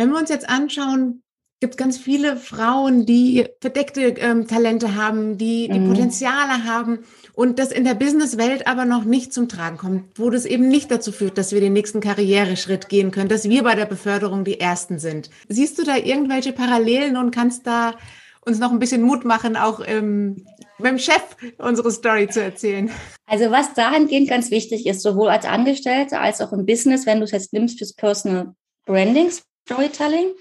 Wenn 0.00 0.08
wir 0.12 0.18
uns 0.18 0.30
jetzt 0.30 0.48
anschauen, 0.48 1.22
gibt 1.60 1.74
es 1.74 1.76
ganz 1.76 1.98
viele 1.98 2.38
Frauen, 2.38 3.04
die 3.04 3.44
verdeckte 3.60 4.00
ähm, 4.00 4.46
Talente 4.46 4.94
haben, 4.94 5.36
die, 5.36 5.68
die 5.68 5.78
mhm. 5.78 5.88
Potenziale 5.88 6.64
haben 6.64 7.00
und 7.34 7.58
das 7.58 7.70
in 7.70 7.84
der 7.84 7.92
Businesswelt 7.92 8.66
aber 8.66 8.86
noch 8.86 9.04
nicht 9.04 9.34
zum 9.34 9.46
Tragen 9.46 9.76
kommt, 9.76 10.18
wo 10.18 10.30
das 10.30 10.46
eben 10.46 10.68
nicht 10.68 10.90
dazu 10.90 11.12
führt, 11.12 11.36
dass 11.36 11.52
wir 11.52 11.60
den 11.60 11.74
nächsten 11.74 12.00
Karriereschritt 12.00 12.88
gehen 12.88 13.10
können, 13.10 13.28
dass 13.28 13.46
wir 13.46 13.62
bei 13.62 13.74
der 13.74 13.84
Beförderung 13.84 14.44
die 14.44 14.58
Ersten 14.58 14.98
sind. 14.98 15.28
Siehst 15.50 15.78
du 15.78 15.84
da 15.84 15.98
irgendwelche 15.98 16.54
Parallelen 16.54 17.18
und 17.18 17.30
kannst 17.30 17.66
da 17.66 17.92
uns 18.40 18.58
noch 18.58 18.72
ein 18.72 18.78
bisschen 18.78 19.02
Mut 19.02 19.26
machen, 19.26 19.54
auch 19.54 19.82
ähm, 19.86 20.46
beim 20.78 20.98
Chef 20.98 21.36
unsere 21.58 21.90
Story 21.90 22.26
zu 22.26 22.42
erzählen. 22.42 22.90
Also 23.26 23.50
was 23.50 23.74
dahingehend 23.74 24.30
ganz 24.30 24.50
wichtig 24.50 24.86
ist, 24.86 25.02
sowohl 25.02 25.28
als 25.28 25.44
Angestellte 25.44 26.20
als 26.20 26.40
auch 26.40 26.54
im 26.54 26.64
Business, 26.64 27.04
wenn 27.04 27.18
du 27.18 27.24
es 27.24 27.32
jetzt 27.32 27.52
nimmst 27.52 27.76
fürs 27.76 27.92
Personal 27.92 28.54
Branding, 28.86 29.30
Storytelling, 29.70 30.32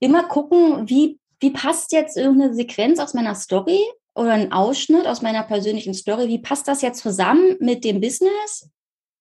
immer 0.00 0.24
gucken, 0.24 0.88
wie, 0.88 1.20
wie 1.38 1.50
passt 1.50 1.92
jetzt 1.92 2.16
irgendeine 2.16 2.54
Sequenz 2.54 2.98
aus 2.98 3.14
meiner 3.14 3.36
Story 3.36 3.80
oder 4.16 4.32
ein 4.32 4.52
Ausschnitt 4.52 5.06
aus 5.06 5.22
meiner 5.22 5.44
persönlichen 5.44 5.94
Story, 5.94 6.26
wie 6.28 6.40
passt 6.40 6.66
das 6.66 6.82
jetzt 6.82 7.00
zusammen 7.00 7.56
mit 7.60 7.84
dem 7.84 8.00
Business? 8.00 8.70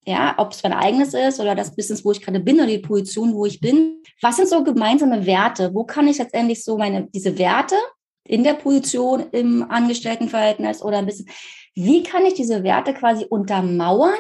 Ja, 0.05 0.33
ob 0.37 0.51
es 0.51 0.63
mein 0.63 0.73
eigenes 0.73 1.13
ist 1.13 1.39
oder 1.39 1.55
das 1.55 1.75
Business, 1.75 2.03
wo 2.03 2.11
ich 2.11 2.21
gerade 2.21 2.39
bin 2.39 2.57
oder 2.57 2.67
die 2.67 2.79
Position, 2.79 3.35
wo 3.35 3.45
ich 3.45 3.61
bin. 3.61 4.01
Was 4.21 4.35
sind 4.35 4.49
so 4.49 4.63
gemeinsame 4.63 5.25
Werte? 5.25 5.73
Wo 5.73 5.85
kann 5.85 6.07
ich 6.07 6.17
letztendlich 6.17 6.63
so 6.63 6.77
meine, 6.77 7.07
diese 7.13 7.37
Werte 7.37 7.75
in 8.25 8.43
der 8.43 8.55
Position 8.55 9.29
im 9.31 9.69
Angestelltenverhältnis 9.69 10.81
oder 10.81 10.97
ein 10.97 11.05
bisschen, 11.05 11.29
wie 11.75 12.03
kann 12.03 12.25
ich 12.25 12.33
diese 12.33 12.63
Werte 12.63 12.93
quasi 12.93 13.25
untermauern 13.25 14.19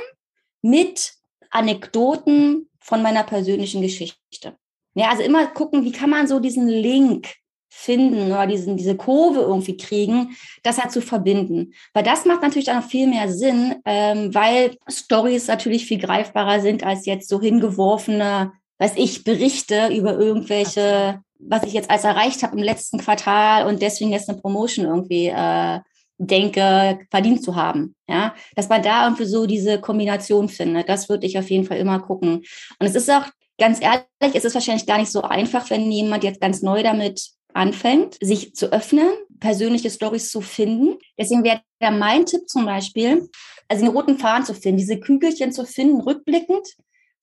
mit 0.61 1.15
Anekdoten 1.49 2.69
von 2.79 3.01
meiner 3.01 3.23
persönlichen 3.23 3.81
Geschichte? 3.81 4.57
Ja, 4.95 5.09
also 5.09 5.23
immer 5.23 5.47
gucken, 5.47 5.83
wie 5.83 5.91
kann 5.91 6.09
man 6.09 6.27
so 6.27 6.39
diesen 6.39 6.67
Link 6.67 7.33
finden 7.75 8.31
oder 8.31 8.45
diesen, 8.45 8.77
diese 8.77 8.95
Kurve 8.95 9.41
irgendwie 9.41 9.75
kriegen, 9.75 10.37
das 10.61 10.79
halt 10.79 10.91
zu 10.91 11.01
verbinden. 11.01 11.73
Weil 11.93 12.03
das 12.03 12.23
macht 12.25 12.43
natürlich 12.43 12.67
dann 12.67 12.83
auch 12.83 12.87
viel 12.87 13.07
mehr 13.07 13.29
Sinn, 13.29 13.75
ähm, 13.85 14.33
weil 14.33 14.77
Stories 14.87 15.47
natürlich 15.47 15.85
viel 15.85 15.97
greifbarer 15.97 16.61
sind 16.61 16.85
als 16.85 17.05
jetzt 17.07 17.27
so 17.27 17.41
hingeworfene, 17.41 18.53
weiß 18.77 18.93
ich, 18.95 19.23
Berichte 19.23 19.87
über 19.87 20.17
irgendwelche, 20.17 21.21
was 21.39 21.63
ich 21.63 21.73
jetzt 21.73 21.89
als 21.89 22.03
erreicht 22.03 22.43
habe 22.43 22.55
im 22.55 22.63
letzten 22.63 22.99
Quartal 22.99 23.67
und 23.67 23.81
deswegen 23.81 24.11
jetzt 24.11 24.29
eine 24.29 24.39
Promotion 24.39 24.85
irgendwie 24.85 25.27
äh, 25.27 25.79
denke, 26.19 26.99
verdient 27.09 27.43
zu 27.43 27.55
haben. 27.55 27.95
Ja, 28.07 28.35
dass 28.55 28.69
man 28.69 28.83
da 28.83 29.05
irgendwie 29.05 29.25
so 29.25 29.47
diese 29.47 29.81
Kombination 29.81 30.47
findet, 30.47 30.87
das 30.89 31.09
würde 31.09 31.25
ich 31.25 31.39
auf 31.39 31.49
jeden 31.49 31.65
Fall 31.65 31.77
immer 31.77 31.99
gucken. 31.99 32.43
Und 32.79 32.85
es 32.85 32.95
ist 32.95 33.09
auch 33.09 33.25
ganz 33.57 33.79
ehrlich, 33.81 34.35
ist 34.35 34.45
es 34.45 34.53
wahrscheinlich 34.53 34.85
gar 34.85 34.97
nicht 34.97 35.11
so 35.11 35.21
einfach, 35.21 35.69
wenn 35.69 35.91
jemand 35.91 36.23
jetzt 36.23 36.41
ganz 36.41 36.61
neu 36.61 36.83
damit 36.83 37.33
anfängt, 37.53 38.17
sich 38.21 38.55
zu 38.55 38.71
öffnen, 38.71 39.09
persönliche 39.39 39.89
Stories 39.89 40.31
zu 40.31 40.41
finden. 40.41 40.97
Deswegen 41.17 41.43
wäre 41.43 41.61
mein 41.91 42.25
Tipp 42.25 42.49
zum 42.49 42.65
Beispiel, 42.65 43.29
also 43.67 43.85
den 43.85 43.93
roten 43.93 44.17
Faden 44.17 44.45
zu 44.45 44.53
finden, 44.53 44.77
diese 44.77 44.99
Kügelchen 44.99 45.51
zu 45.51 45.65
finden, 45.65 46.01
rückblickend. 46.01 46.67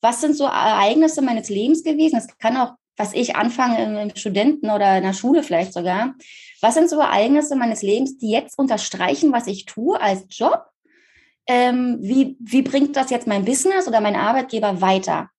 Was 0.01 0.21
sind 0.21 0.37
so 0.37 0.45
Ereignisse 0.45 1.23
meines 1.23 1.49
Lebens 1.49 1.83
gewesen? 1.83 2.17
Das 2.17 2.39
kann 2.39 2.57
auch, 2.57 2.75
was 2.97 3.13
ich 3.13 3.37
anfange 3.37 4.03
im 4.03 4.17
Studenten 4.17 4.71
oder 4.71 4.97
in 4.97 5.03
der 5.03 5.13
Schule 5.13 5.43
vielleicht 5.43 5.73
sogar. 5.73 6.15
Was 6.61 6.75
sind 6.75 6.89
so 6.89 7.01
Ereignisse 7.01 7.57
meines 7.57 7.83
Lebens, 7.83 8.19
die 8.19 8.31
jetzt 8.31 8.59
unterstreichen, 8.59 9.33
was 9.33 9.47
ich 9.47 9.65
tue 9.65 10.01
als 10.01 10.25
Job? 10.31 10.65
Ähm, 11.47 11.99
wie, 12.01 12.37
wie 12.39 12.63
bringt 12.63 12.97
das 12.97 13.11
jetzt 13.11 13.27
mein 13.27 13.45
Business 13.45 13.89
oder 13.89 14.01
mein 14.01 14.17
Arbeitgeber 14.17 14.81
weiter? 14.81 15.31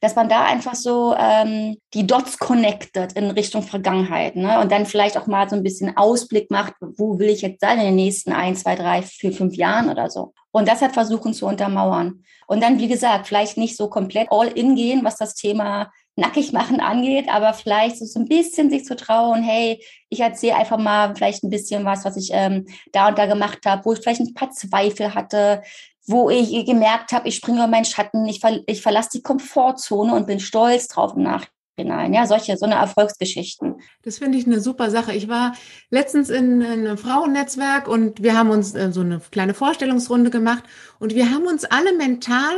Dass 0.00 0.16
man 0.16 0.28
da 0.28 0.44
einfach 0.44 0.74
so 0.74 1.14
ähm, 1.18 1.76
die 1.94 2.06
Dots 2.06 2.38
connected 2.38 3.12
in 3.14 3.30
Richtung 3.30 3.62
Vergangenheit 3.62 4.36
ne? 4.36 4.60
und 4.60 4.70
dann 4.70 4.86
vielleicht 4.86 5.16
auch 5.16 5.26
mal 5.26 5.48
so 5.48 5.56
ein 5.56 5.62
bisschen 5.62 5.96
Ausblick 5.96 6.50
macht, 6.50 6.74
wo 6.80 7.18
will 7.18 7.28
ich 7.28 7.42
jetzt 7.42 7.60
sein 7.60 7.78
in 7.78 7.86
den 7.86 7.96
nächsten 7.96 8.32
ein, 8.32 8.56
zwei, 8.56 8.76
drei, 8.76 9.02
vier, 9.02 9.32
fünf 9.32 9.56
Jahren 9.56 9.90
oder 9.90 10.10
so. 10.10 10.32
Und 10.50 10.68
das 10.68 10.82
hat 10.82 10.92
versuchen 10.92 11.34
zu 11.34 11.46
untermauern. 11.46 12.24
Und 12.46 12.62
dann, 12.62 12.78
wie 12.78 12.88
gesagt, 12.88 13.26
vielleicht 13.26 13.58
nicht 13.58 13.76
so 13.76 13.88
komplett 13.88 14.28
all 14.30 14.48
in 14.48 14.74
gehen, 14.74 15.04
was 15.04 15.16
das 15.16 15.34
Thema 15.34 15.90
nackig 16.18 16.52
machen 16.52 16.80
angeht, 16.80 17.28
aber 17.28 17.54
vielleicht 17.54 17.96
so 17.98 18.18
ein 18.18 18.26
bisschen 18.26 18.70
sich 18.70 18.84
zu 18.84 18.96
trauen, 18.96 19.42
hey, 19.42 19.80
ich 20.08 20.20
erzähle 20.20 20.56
einfach 20.56 20.78
mal 20.78 21.14
vielleicht 21.14 21.44
ein 21.44 21.50
bisschen 21.50 21.84
was, 21.84 22.04
was 22.04 22.16
ich 22.16 22.30
ähm, 22.32 22.66
da 22.92 23.08
und 23.08 23.18
da 23.18 23.26
gemacht 23.26 23.60
habe, 23.64 23.84
wo 23.84 23.92
ich 23.92 24.00
vielleicht 24.00 24.20
ein 24.20 24.34
paar 24.34 24.50
Zweifel 24.50 25.14
hatte, 25.14 25.62
wo 26.08 26.30
ich 26.30 26.64
gemerkt 26.64 27.12
habe, 27.12 27.28
ich 27.28 27.36
springe 27.36 27.58
über 27.58 27.66
meinen 27.66 27.84
Schatten, 27.84 28.26
ich, 28.26 28.40
ver 28.40 28.60
ich 28.66 28.82
verlasse 28.82 29.10
die 29.14 29.22
Komfortzone 29.22 30.14
und 30.14 30.26
bin 30.26 30.40
stolz 30.40 30.88
drauf 30.88 31.12
im 31.14 31.22
Nachhinein. 31.22 32.14
Ja, 32.14 32.26
solche, 32.26 32.56
so 32.56 32.66
eine 32.66 32.76
Erfolgsgeschichten. 32.76 33.80
Das 34.02 34.18
finde 34.18 34.38
ich 34.38 34.46
eine 34.46 34.60
super 34.60 34.90
Sache. 34.90 35.14
Ich 35.14 35.28
war 35.28 35.54
letztens 35.90 36.30
in, 36.30 36.60
in 36.60 36.86
einem 36.86 36.98
Frauennetzwerk 36.98 37.88
und 37.88 38.22
wir 38.22 38.36
haben 38.36 38.50
uns 38.50 38.74
äh, 38.74 38.90
so 38.90 39.02
eine 39.02 39.20
kleine 39.30 39.54
Vorstellungsrunde 39.54 40.30
gemacht 40.30 40.64
und 40.98 41.14
wir 41.14 41.30
haben 41.30 41.46
uns 41.46 41.64
alle 41.64 41.96
mental 41.96 42.56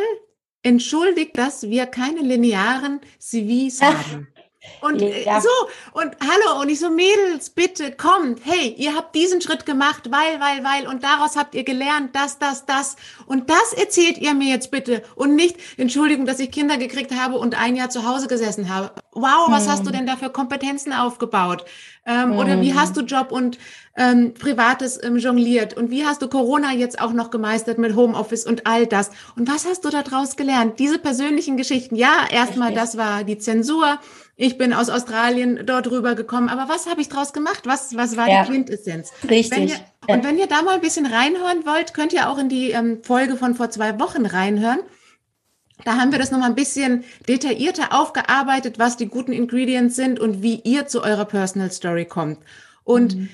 entschuldigt, 0.63 1.37
dass 1.37 1.63
wir 1.65 1.87
keine 1.87 2.21
linearen 2.21 3.01
CVs 3.19 3.83
haben. 3.83 4.29
Und 4.81 5.03
äh, 5.03 5.25
ja. 5.25 5.41
so, 5.41 5.49
und 5.93 6.17
hallo, 6.21 6.61
und 6.61 6.69
ich 6.69 6.81
so, 6.81 6.91
Mädels, 6.91 7.51
bitte 7.51 7.93
kommt, 7.93 8.41
hey, 8.45 8.75
ihr 8.77 8.95
habt 8.95 9.15
diesen 9.15 9.41
Schritt 9.41 9.67
gemacht, 9.67 10.11
weil, 10.11 10.41
weil, 10.41 10.65
weil, 10.65 10.87
und 10.89 11.03
daraus 11.03 11.37
habt 11.37 11.55
ihr 11.55 11.65
gelernt, 11.65 12.15
das, 12.15 12.39
das, 12.39 12.67
das. 12.67 12.97
Und 13.27 13.51
das 13.51 13.73
erzählt 13.73 14.19
ihr 14.19 14.35
mir 14.35 14.49
jetzt 14.49 14.71
bitte. 14.71 15.03
Und 15.15 15.35
nicht, 15.35 15.57
Entschuldigung, 15.77 16.27
dass 16.27 16.41
ich 16.41 16.51
Kinder 16.51 16.77
gekriegt 16.77 17.15
habe 17.15 17.37
und 17.37 17.59
ein 17.59 17.77
Jahr 17.77 17.91
zu 17.91 18.07
Hause 18.07 18.29
gesessen 18.29 18.75
habe. 18.75 18.93
Wow, 19.13 19.49
was 19.49 19.65
hm. 19.65 19.73
hast 19.73 19.83
du 19.83 19.91
hm. 19.91 19.93
denn 19.93 20.07
da 20.07 20.17
für 20.17 20.31
Kompetenzen 20.31 20.93
aufgebaut? 20.93 21.65
Ähm, 22.07 22.33
hm. 22.33 22.39
Oder 22.39 22.61
wie 22.61 22.75
hast 22.75 22.97
du 22.97 23.03
Job 23.03 23.33
und 23.33 23.59
ähm, 23.97 24.35
Privates 24.35 25.03
ähm, 25.03 25.17
jongliert? 25.17 25.77
Und 25.77 25.91
wie 25.91 26.05
hast 26.05 26.23
du 26.23 26.29
Corona 26.29 26.73
jetzt 26.73 27.01
auch 27.01 27.13
noch 27.13 27.31
gemeistert 27.31 27.79
mit 27.79 27.97
Homeoffice 27.97 28.47
und 28.47 28.67
all 28.67 28.87
das? 28.87 29.11
Und 29.37 29.49
was 29.49 29.67
hast 29.67 29.85
du 29.85 29.91
daraus 29.91 30.37
gelernt? 30.37 30.79
Diese 30.79 30.99
persönlichen 30.99 31.57
Geschichten. 31.57 31.97
Ja, 31.97 32.27
erstmal, 32.31 32.73
das 32.75 32.97
war 32.97 33.25
die 33.25 33.39
Zensur 33.39 33.99
ich 34.43 34.57
bin 34.57 34.73
aus 34.73 34.89
Australien 34.89 35.67
dort 35.67 35.91
rüber 35.91 36.15
gekommen. 36.15 36.49
Aber 36.49 36.73
was 36.73 36.87
habe 36.87 37.03
ich 37.03 37.11
draus 37.11 37.35
gemacht? 37.35 37.67
Was, 37.67 37.95
was 37.95 38.17
war 38.17 38.27
ja. 38.27 38.43
die 38.43 38.51
Quintessenz? 38.51 39.13
Richtig. 39.29 39.59
Wenn 39.59 39.69
ihr, 39.69 39.75
ja. 40.09 40.15
Und 40.15 40.25
wenn 40.25 40.39
ihr 40.39 40.47
da 40.47 40.63
mal 40.63 40.77
ein 40.77 40.81
bisschen 40.81 41.05
reinhören 41.05 41.67
wollt, 41.67 41.93
könnt 41.93 42.15
ihr 42.15 42.31
auch 42.31 42.39
in 42.39 42.49
die 42.49 42.71
ähm, 42.71 43.03
Folge 43.03 43.37
von 43.37 43.55
vor 43.55 43.69
zwei 43.69 44.01
Wochen 44.01 44.25
reinhören. 44.25 44.79
Da 45.85 45.97
haben 45.97 46.11
wir 46.11 46.19
das 46.19 46.31
nochmal 46.31 46.49
ein 46.49 46.55
bisschen 46.55 47.05
detaillierter 47.29 47.93
aufgearbeitet, 47.93 48.79
was 48.79 48.97
die 48.97 49.09
guten 49.09 49.33
Ingredients 49.33 49.95
sind 49.95 50.19
und 50.19 50.43
wie 50.43 50.61
ihr 50.65 50.87
zu 50.87 51.03
eurer 51.03 51.27
Personal 51.27 51.71
Story 51.71 52.07
kommt. 52.07 52.39
Und 52.83 53.17
mhm. 53.17 53.29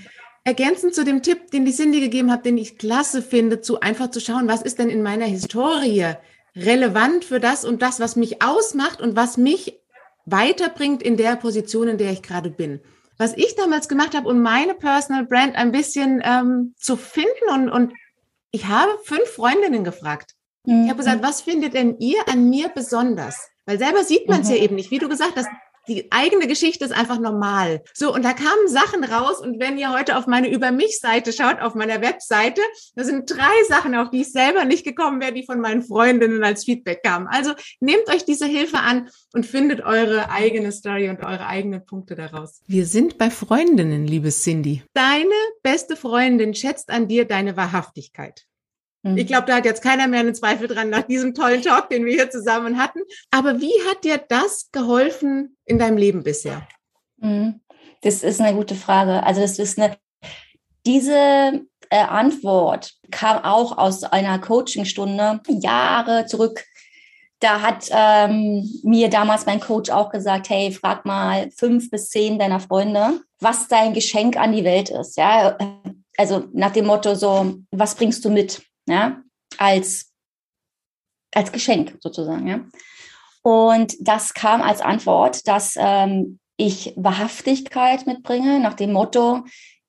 Ergänzend 0.46 0.94
zu 0.94 1.04
dem 1.04 1.22
Tipp, 1.22 1.50
den 1.50 1.64
die 1.64 1.74
Cindy 1.74 1.98
gegeben 1.98 2.30
hat, 2.30 2.46
den 2.46 2.56
ich 2.56 2.78
klasse 2.78 3.20
finde, 3.20 3.60
zu 3.60 3.80
einfach 3.80 4.12
zu 4.12 4.20
schauen, 4.20 4.46
was 4.46 4.62
ist 4.62 4.78
denn 4.78 4.88
in 4.88 5.02
meiner 5.02 5.26
Historie 5.26 6.14
relevant 6.54 7.24
für 7.24 7.40
das 7.40 7.64
und 7.64 7.82
das, 7.82 7.98
was 7.98 8.14
mich 8.14 8.42
ausmacht 8.42 9.00
und 9.00 9.16
was 9.16 9.36
mich 9.36 9.80
weiterbringt 10.24 11.02
in 11.02 11.16
der 11.16 11.34
Position, 11.34 11.88
in 11.88 11.98
der 11.98 12.12
ich 12.12 12.22
gerade 12.22 12.50
bin. 12.50 12.80
Was 13.18 13.36
ich 13.36 13.56
damals 13.56 13.88
gemacht 13.88 14.14
habe, 14.16 14.28
um 14.28 14.40
meine 14.40 14.74
Personal 14.74 15.26
Brand 15.26 15.56
ein 15.56 15.72
bisschen 15.72 16.22
ähm, 16.24 16.74
zu 16.78 16.96
finden 16.96 17.50
und, 17.52 17.68
und 17.68 17.92
ich 18.52 18.66
habe 18.66 18.92
fünf 19.02 19.28
Freundinnen 19.28 19.82
gefragt. 19.82 20.34
Mhm. 20.64 20.84
Ich 20.84 20.90
habe 20.90 20.98
gesagt, 20.98 21.24
was 21.24 21.40
findet 21.40 21.74
denn 21.74 21.98
ihr 21.98 22.20
an 22.28 22.48
mir 22.48 22.68
besonders? 22.68 23.48
Weil 23.64 23.78
selber 23.78 24.04
sieht 24.04 24.28
man 24.28 24.42
es 24.42 24.48
mhm. 24.48 24.54
ja 24.54 24.62
eben 24.62 24.76
nicht. 24.76 24.92
Wie 24.92 24.98
du 24.98 25.08
gesagt 25.08 25.32
hast, 25.34 25.48
die 25.88 26.10
eigene 26.10 26.46
Geschichte 26.46 26.84
ist 26.84 26.92
einfach 26.92 27.18
normal. 27.18 27.82
So, 27.94 28.12
und 28.12 28.24
da 28.24 28.32
kamen 28.32 28.68
Sachen 28.68 29.04
raus. 29.04 29.40
Und 29.40 29.60
wenn 29.60 29.78
ihr 29.78 29.92
heute 29.92 30.16
auf 30.16 30.26
meine 30.26 30.50
Über 30.50 30.72
mich-Seite 30.72 31.32
schaut, 31.32 31.60
auf 31.60 31.74
meiner 31.74 32.00
Webseite, 32.00 32.60
da 32.94 33.04
sind 33.04 33.30
drei 33.30 33.64
Sachen, 33.68 33.94
auf 33.94 34.10
die 34.10 34.22
ich 34.22 34.32
selber 34.32 34.64
nicht 34.64 34.84
gekommen 34.84 35.20
wäre, 35.20 35.32
die 35.32 35.44
von 35.44 35.60
meinen 35.60 35.82
Freundinnen 35.82 36.42
als 36.44 36.64
Feedback 36.64 37.02
kamen. 37.02 37.26
Also 37.28 37.52
nehmt 37.80 38.08
euch 38.08 38.24
diese 38.24 38.46
Hilfe 38.46 38.78
an 38.78 39.08
und 39.32 39.46
findet 39.46 39.82
eure 39.82 40.30
eigene 40.30 40.72
Story 40.72 41.08
und 41.08 41.20
eure 41.20 41.46
eigenen 41.46 41.84
Punkte 41.84 42.14
daraus. 42.14 42.60
Wir 42.66 42.86
sind 42.86 43.18
bei 43.18 43.30
Freundinnen, 43.30 44.06
liebe 44.06 44.30
Cindy. 44.30 44.82
Deine 44.94 45.30
beste 45.62 45.96
Freundin 45.96 46.54
schätzt 46.54 46.90
an 46.90 47.08
dir 47.08 47.24
deine 47.24 47.56
Wahrhaftigkeit. 47.56 48.46
Ich 49.14 49.24
mhm. 49.24 49.26
glaube, 49.26 49.46
da 49.46 49.56
hat 49.56 49.64
jetzt 49.64 49.82
keiner 49.82 50.08
mehr 50.08 50.20
einen 50.20 50.34
Zweifel 50.34 50.66
dran 50.66 50.90
nach 50.90 51.02
diesem 51.02 51.32
tollen 51.32 51.62
Talk, 51.62 51.90
den 51.90 52.04
wir 52.04 52.12
hier 52.12 52.30
zusammen 52.30 52.78
hatten. 52.78 53.00
Aber 53.30 53.60
wie 53.60 53.72
hat 53.88 54.02
dir 54.02 54.18
das 54.18 54.70
geholfen 54.72 55.56
in 55.64 55.78
deinem 55.78 55.96
Leben 55.96 56.24
bisher? 56.24 56.66
Mhm. 57.18 57.60
Das 58.02 58.22
ist 58.22 58.40
eine 58.40 58.56
gute 58.56 58.74
Frage. 58.74 59.22
Also 59.22 59.40
das 59.40 59.58
ist 59.58 59.78
eine, 59.78 59.96
diese 60.84 61.62
äh, 61.90 61.98
Antwort 61.98 62.94
kam 63.10 63.44
auch 63.44 63.78
aus 63.78 64.02
einer 64.02 64.40
Coachingstunde 64.40 65.40
Jahre 65.48 66.26
zurück. 66.26 66.64
Da 67.38 67.60
hat 67.60 67.88
ähm, 67.90 68.68
mir 68.82 69.08
damals 69.08 69.46
mein 69.46 69.60
Coach 69.60 69.90
auch 69.90 70.10
gesagt, 70.10 70.48
hey, 70.48 70.72
frag 70.72 71.04
mal 71.04 71.50
fünf 71.56 71.90
bis 71.90 72.08
zehn 72.08 72.38
deiner 72.38 72.60
Freunde, 72.60 73.20
was 73.40 73.68
dein 73.68 73.92
Geschenk 73.92 74.36
an 74.36 74.52
die 74.52 74.64
Welt 74.64 74.88
ist. 74.88 75.16
Ja, 75.16 75.56
also 76.16 76.44
nach 76.52 76.72
dem 76.72 76.86
Motto 76.86 77.14
so, 77.14 77.56
was 77.70 77.94
bringst 77.94 78.24
du 78.24 78.30
mit? 78.30 78.62
Ja, 78.86 79.22
als, 79.58 80.12
als 81.34 81.52
Geschenk 81.52 81.96
sozusagen. 82.00 82.46
Ja. 82.46 82.60
Und 83.42 83.94
das 84.00 84.34
kam 84.34 84.62
als 84.62 84.80
Antwort, 84.80 85.46
dass 85.46 85.74
ähm, 85.76 86.38
ich 86.56 86.92
Wahrhaftigkeit 86.96 88.06
mitbringe, 88.06 88.58
nach 88.58 88.74
dem 88.74 88.92
Motto, 88.92 89.44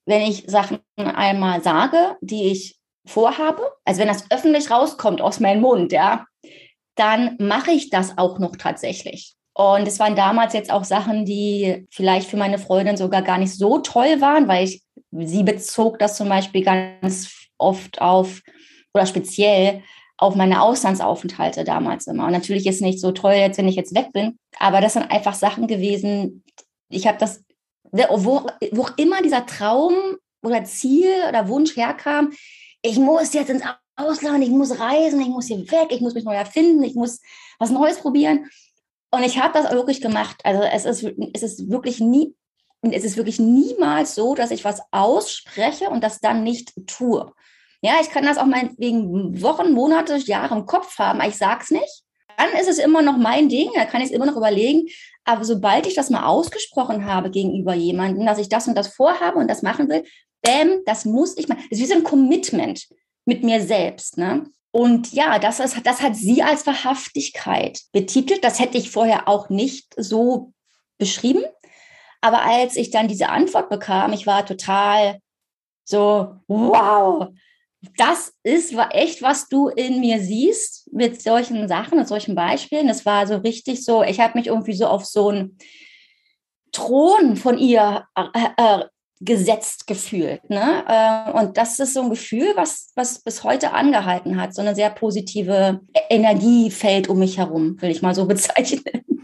wenn 0.05 0.21
ich 0.21 0.45
Sachen 0.47 0.79
einmal 0.95 1.63
sage, 1.63 2.17
die 2.21 2.51
ich 2.51 2.77
vorhabe, 3.05 3.71
also 3.85 4.01
wenn 4.01 4.07
das 4.07 4.29
öffentlich 4.29 4.69
rauskommt 4.69 5.21
aus 5.21 5.39
meinem 5.39 5.61
Mund, 5.61 5.91
ja, 5.91 6.25
dann 6.95 7.35
mache 7.39 7.71
ich 7.71 7.89
das 7.89 8.17
auch 8.17 8.39
noch 8.39 8.55
tatsächlich. 8.55 9.35
Und 9.53 9.87
es 9.87 9.97
waren 9.99 10.15
damals 10.15 10.53
jetzt 10.53 10.71
auch 10.71 10.83
Sachen, 10.83 11.25
die 11.25 11.87
vielleicht 11.89 12.29
für 12.29 12.37
meine 12.37 12.59
Freundin 12.59 12.95
sogar 12.95 13.23
gar 13.23 13.39
nicht 13.39 13.55
so 13.55 13.79
toll 13.79 14.21
waren, 14.21 14.47
weil 14.47 14.65
ich, 14.65 14.83
sie 15.11 15.43
bezog 15.43 15.97
das 15.97 16.15
zum 16.15 16.29
Beispiel 16.29 16.63
ganz 16.63 17.49
oft 17.57 17.99
auf 17.99 18.41
oder 18.97 19.05
speziell 19.05 19.83
auf 20.17 20.35
meine 20.35 20.61
Auslandsaufenthalte 20.61 21.63
damals 21.63 22.07
immer. 22.07 22.25
Und 22.25 22.31
natürlich 22.31 22.65
ist 22.65 22.81
nicht 22.81 22.99
so 22.99 23.11
toll 23.11 23.33
jetzt, 23.33 23.57
wenn 23.57 23.67
ich 23.67 23.75
jetzt 23.75 23.95
weg 23.95 24.11
bin, 24.13 24.37
aber 24.59 24.81
das 24.81 24.93
sind 24.93 25.11
einfach 25.11 25.35
Sachen 25.35 25.67
gewesen. 25.67 26.43
Ich 26.89 27.07
habe 27.07 27.19
das, 27.19 27.43
wo, 27.91 28.47
wo 28.71 28.87
immer 28.97 29.21
dieser 29.21 29.45
Traum 29.45 29.93
oder 30.43 30.63
Ziel 30.63 31.11
oder 31.29 31.47
Wunsch 31.47 31.75
herkam, 31.75 32.31
ich 32.81 32.97
muss 32.97 33.33
jetzt 33.33 33.49
ins 33.49 33.63
Ausland, 33.95 34.43
ich 34.43 34.49
muss 34.49 34.79
reisen, 34.79 35.21
ich 35.21 35.27
muss 35.27 35.47
hier 35.47 35.59
weg, 35.71 35.87
ich 35.89 36.01
muss 36.01 36.13
mich 36.13 36.23
neu 36.23 36.35
erfinden, 36.35 36.83
ich 36.83 36.95
muss 36.95 37.19
was 37.59 37.69
Neues 37.69 37.99
probieren. 37.99 38.49
Und 39.11 39.23
ich 39.23 39.39
habe 39.39 39.53
das 39.53 39.71
wirklich 39.71 40.01
gemacht. 40.01 40.41
Also 40.43 40.61
es 40.63 40.85
ist, 40.85 41.03
es 41.33 41.43
ist 41.43 41.69
wirklich 41.69 41.99
nie, 41.99 42.35
es 42.81 43.03
ist 43.03 43.17
wirklich 43.17 43.39
niemals 43.39 44.15
so, 44.15 44.35
dass 44.35 44.51
ich 44.51 44.65
was 44.65 44.81
ausspreche 44.91 45.89
und 45.89 46.03
das 46.03 46.19
dann 46.19 46.43
nicht 46.43 46.73
tue. 46.87 47.31
Ja, 47.81 47.95
ich 48.01 48.09
kann 48.09 48.25
das 48.25 48.37
auch 48.37 48.45
mal 48.45 48.71
wegen 48.77 49.41
Wochen, 49.41 49.71
Monate, 49.71 50.17
Jahre 50.17 50.55
im 50.55 50.65
Kopf 50.65 50.97
haben, 50.97 51.19
aber 51.19 51.29
ich 51.29 51.37
sag's 51.37 51.71
nicht. 51.71 52.03
Dann 52.37 52.51
ist 52.59 52.67
es 52.67 52.77
immer 52.77 53.01
noch 53.01 53.17
mein 53.17 53.49
Ding, 53.49 53.69
da 53.73 53.85
kann 53.85 54.01
ich 54.01 54.07
es 54.07 54.13
immer 54.13 54.25
noch 54.25 54.35
überlegen. 54.35 54.87
Aber 55.25 55.43
sobald 55.43 55.87
ich 55.87 55.95
das 55.95 56.09
mal 56.09 56.25
ausgesprochen 56.25 57.05
habe 57.05 57.31
gegenüber 57.31 57.73
jemandem, 57.73 58.25
dass 58.25 58.39
ich 58.39 58.49
das 58.49 58.67
und 58.67 58.75
das 58.75 58.89
vorhabe 58.89 59.39
und 59.39 59.47
das 59.47 59.61
machen 59.61 59.89
will, 59.89 60.03
bam, 60.41 60.81
das 60.85 61.05
muss 61.05 61.37
ich 61.37 61.47
mal. 61.47 61.55
Das 61.55 61.79
ist 61.79 61.81
wie 61.81 61.85
so 61.85 61.95
ein 61.95 62.03
Commitment 62.03 62.87
mit 63.25 63.43
mir 63.43 63.61
selbst. 63.61 64.17
Ne? 64.17 64.45
Und 64.71 65.11
ja, 65.11 65.39
das, 65.39 65.59
ist, 65.59 65.85
das 65.85 66.01
hat 66.01 66.15
sie 66.15 66.43
als 66.43 66.65
Wahrhaftigkeit 66.67 67.81
betitelt. 67.91 68.43
Das 68.43 68.59
hätte 68.59 68.77
ich 68.77 68.91
vorher 68.91 69.27
auch 69.27 69.49
nicht 69.49 69.93
so 69.97 70.53
beschrieben. 70.97 71.43
Aber 72.21 72.43
als 72.43 72.75
ich 72.75 72.91
dann 72.91 73.07
diese 73.07 73.29
Antwort 73.29 73.69
bekam, 73.69 74.13
ich 74.13 74.27
war 74.27 74.45
total 74.45 75.19
so, 75.83 76.35
wow, 76.47 77.29
das 77.97 78.33
ist 78.43 78.73
echt, 78.91 79.21
was 79.21 79.49
du 79.49 79.69
in 79.69 79.99
mir 79.99 80.19
siehst 80.19 80.91
mit 80.91 81.21
solchen 81.21 81.67
Sachen, 81.67 81.97
mit 81.97 82.07
solchen 82.07 82.35
Beispielen. 82.35 82.87
Das 82.87 83.05
war 83.05 83.27
so 83.27 83.37
richtig 83.37 83.83
so, 83.85 84.03
ich 84.03 84.19
habe 84.19 84.37
mich 84.37 84.47
irgendwie 84.47 84.73
so 84.73 84.87
auf 84.87 85.05
so 85.05 85.29
einen 85.29 85.57
Thron 86.71 87.35
von 87.35 87.57
ihr 87.57 88.05
äh, 88.15 88.49
äh, 88.57 88.85
gesetzt 89.19 89.87
gefühlt. 89.87 90.49
Ne? 90.49 90.83
Äh, 90.87 91.31
und 91.39 91.57
das 91.57 91.79
ist 91.79 91.93
so 91.93 92.01
ein 92.01 92.09
Gefühl, 92.09 92.53
was, 92.55 92.91
was 92.95 93.19
bis 93.19 93.43
heute 93.43 93.73
angehalten 93.73 94.39
hat. 94.39 94.53
So 94.53 94.61
eine 94.61 94.75
sehr 94.75 94.89
positive 94.89 95.81
Energiefeld 96.09 97.09
um 97.09 97.19
mich 97.19 97.37
herum, 97.37 97.81
will 97.81 97.91
ich 97.91 98.01
mal 98.01 98.15
so 98.15 98.25
bezeichnen. 98.27 99.16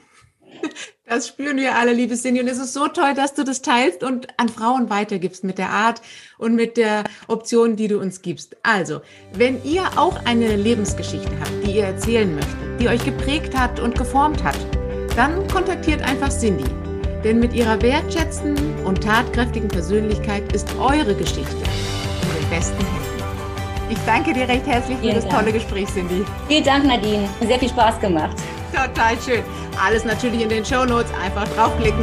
Das 1.05 1.27
spüren 1.27 1.57
wir 1.57 1.75
alle, 1.75 1.93
liebe 1.93 2.15
Cindy. 2.15 2.39
Und 2.39 2.47
es 2.47 2.57
ist 2.57 2.73
so 2.73 2.87
toll, 2.87 3.13
dass 3.13 3.33
du 3.33 3.43
das 3.43 3.61
teilst 3.61 4.03
und 4.03 4.27
an 4.39 4.49
Frauen 4.49 4.89
weitergibst 4.89 5.43
mit 5.43 5.57
der 5.57 5.69
Art 5.69 6.01
und 6.37 6.55
mit 6.55 6.77
der 6.77 7.03
Option, 7.27 7.75
die 7.75 7.87
du 7.87 7.99
uns 7.99 8.21
gibst. 8.21 8.55
Also, 8.63 9.01
wenn 9.33 9.63
ihr 9.63 9.83
auch 9.97 10.25
eine 10.25 10.55
Lebensgeschichte 10.55 11.31
habt, 11.39 11.67
die 11.67 11.77
ihr 11.77 11.85
erzählen 11.85 12.33
möchtet, 12.33 12.79
die 12.79 12.87
euch 12.87 13.03
geprägt 13.03 13.55
hat 13.55 13.79
und 13.79 13.97
geformt 13.97 14.43
hat, 14.43 14.57
dann 15.15 15.47
kontaktiert 15.49 16.01
einfach 16.01 16.29
Cindy. 16.29 16.65
Denn 17.23 17.39
mit 17.39 17.53
ihrer 17.53 17.81
wertschätzenden 17.81 18.83
und 18.85 19.03
tatkräftigen 19.03 19.69
Persönlichkeit 19.69 20.51
ist 20.53 20.67
eure 20.79 21.15
Geschichte 21.15 21.53
in 21.53 22.41
den 22.41 22.49
besten 22.49 22.77
Händen. 22.77 23.12
Ich 23.93 23.99
danke 24.07 24.33
dir 24.33 24.47
recht 24.47 24.65
herzlich 24.65 24.97
für 24.97 25.13
das 25.13 25.27
tolle 25.27 25.53
Gespräch, 25.53 25.87
Cindy. 25.87 26.25
Vielen 26.47 26.63
Dank, 26.63 26.83
Nadine. 26.83 27.29
Sehr 27.41 27.59
viel 27.59 27.69
Spaß 27.69 27.99
gemacht. 27.99 28.35
Total 28.71 29.15
schön. 29.23 29.43
Alles 29.79 30.03
natürlich 30.03 30.41
in 30.41 30.49
den 30.49 30.65
Show 30.65 30.83
Notes. 30.83 31.11
Einfach 31.23 31.47
draufklicken. 31.49 32.01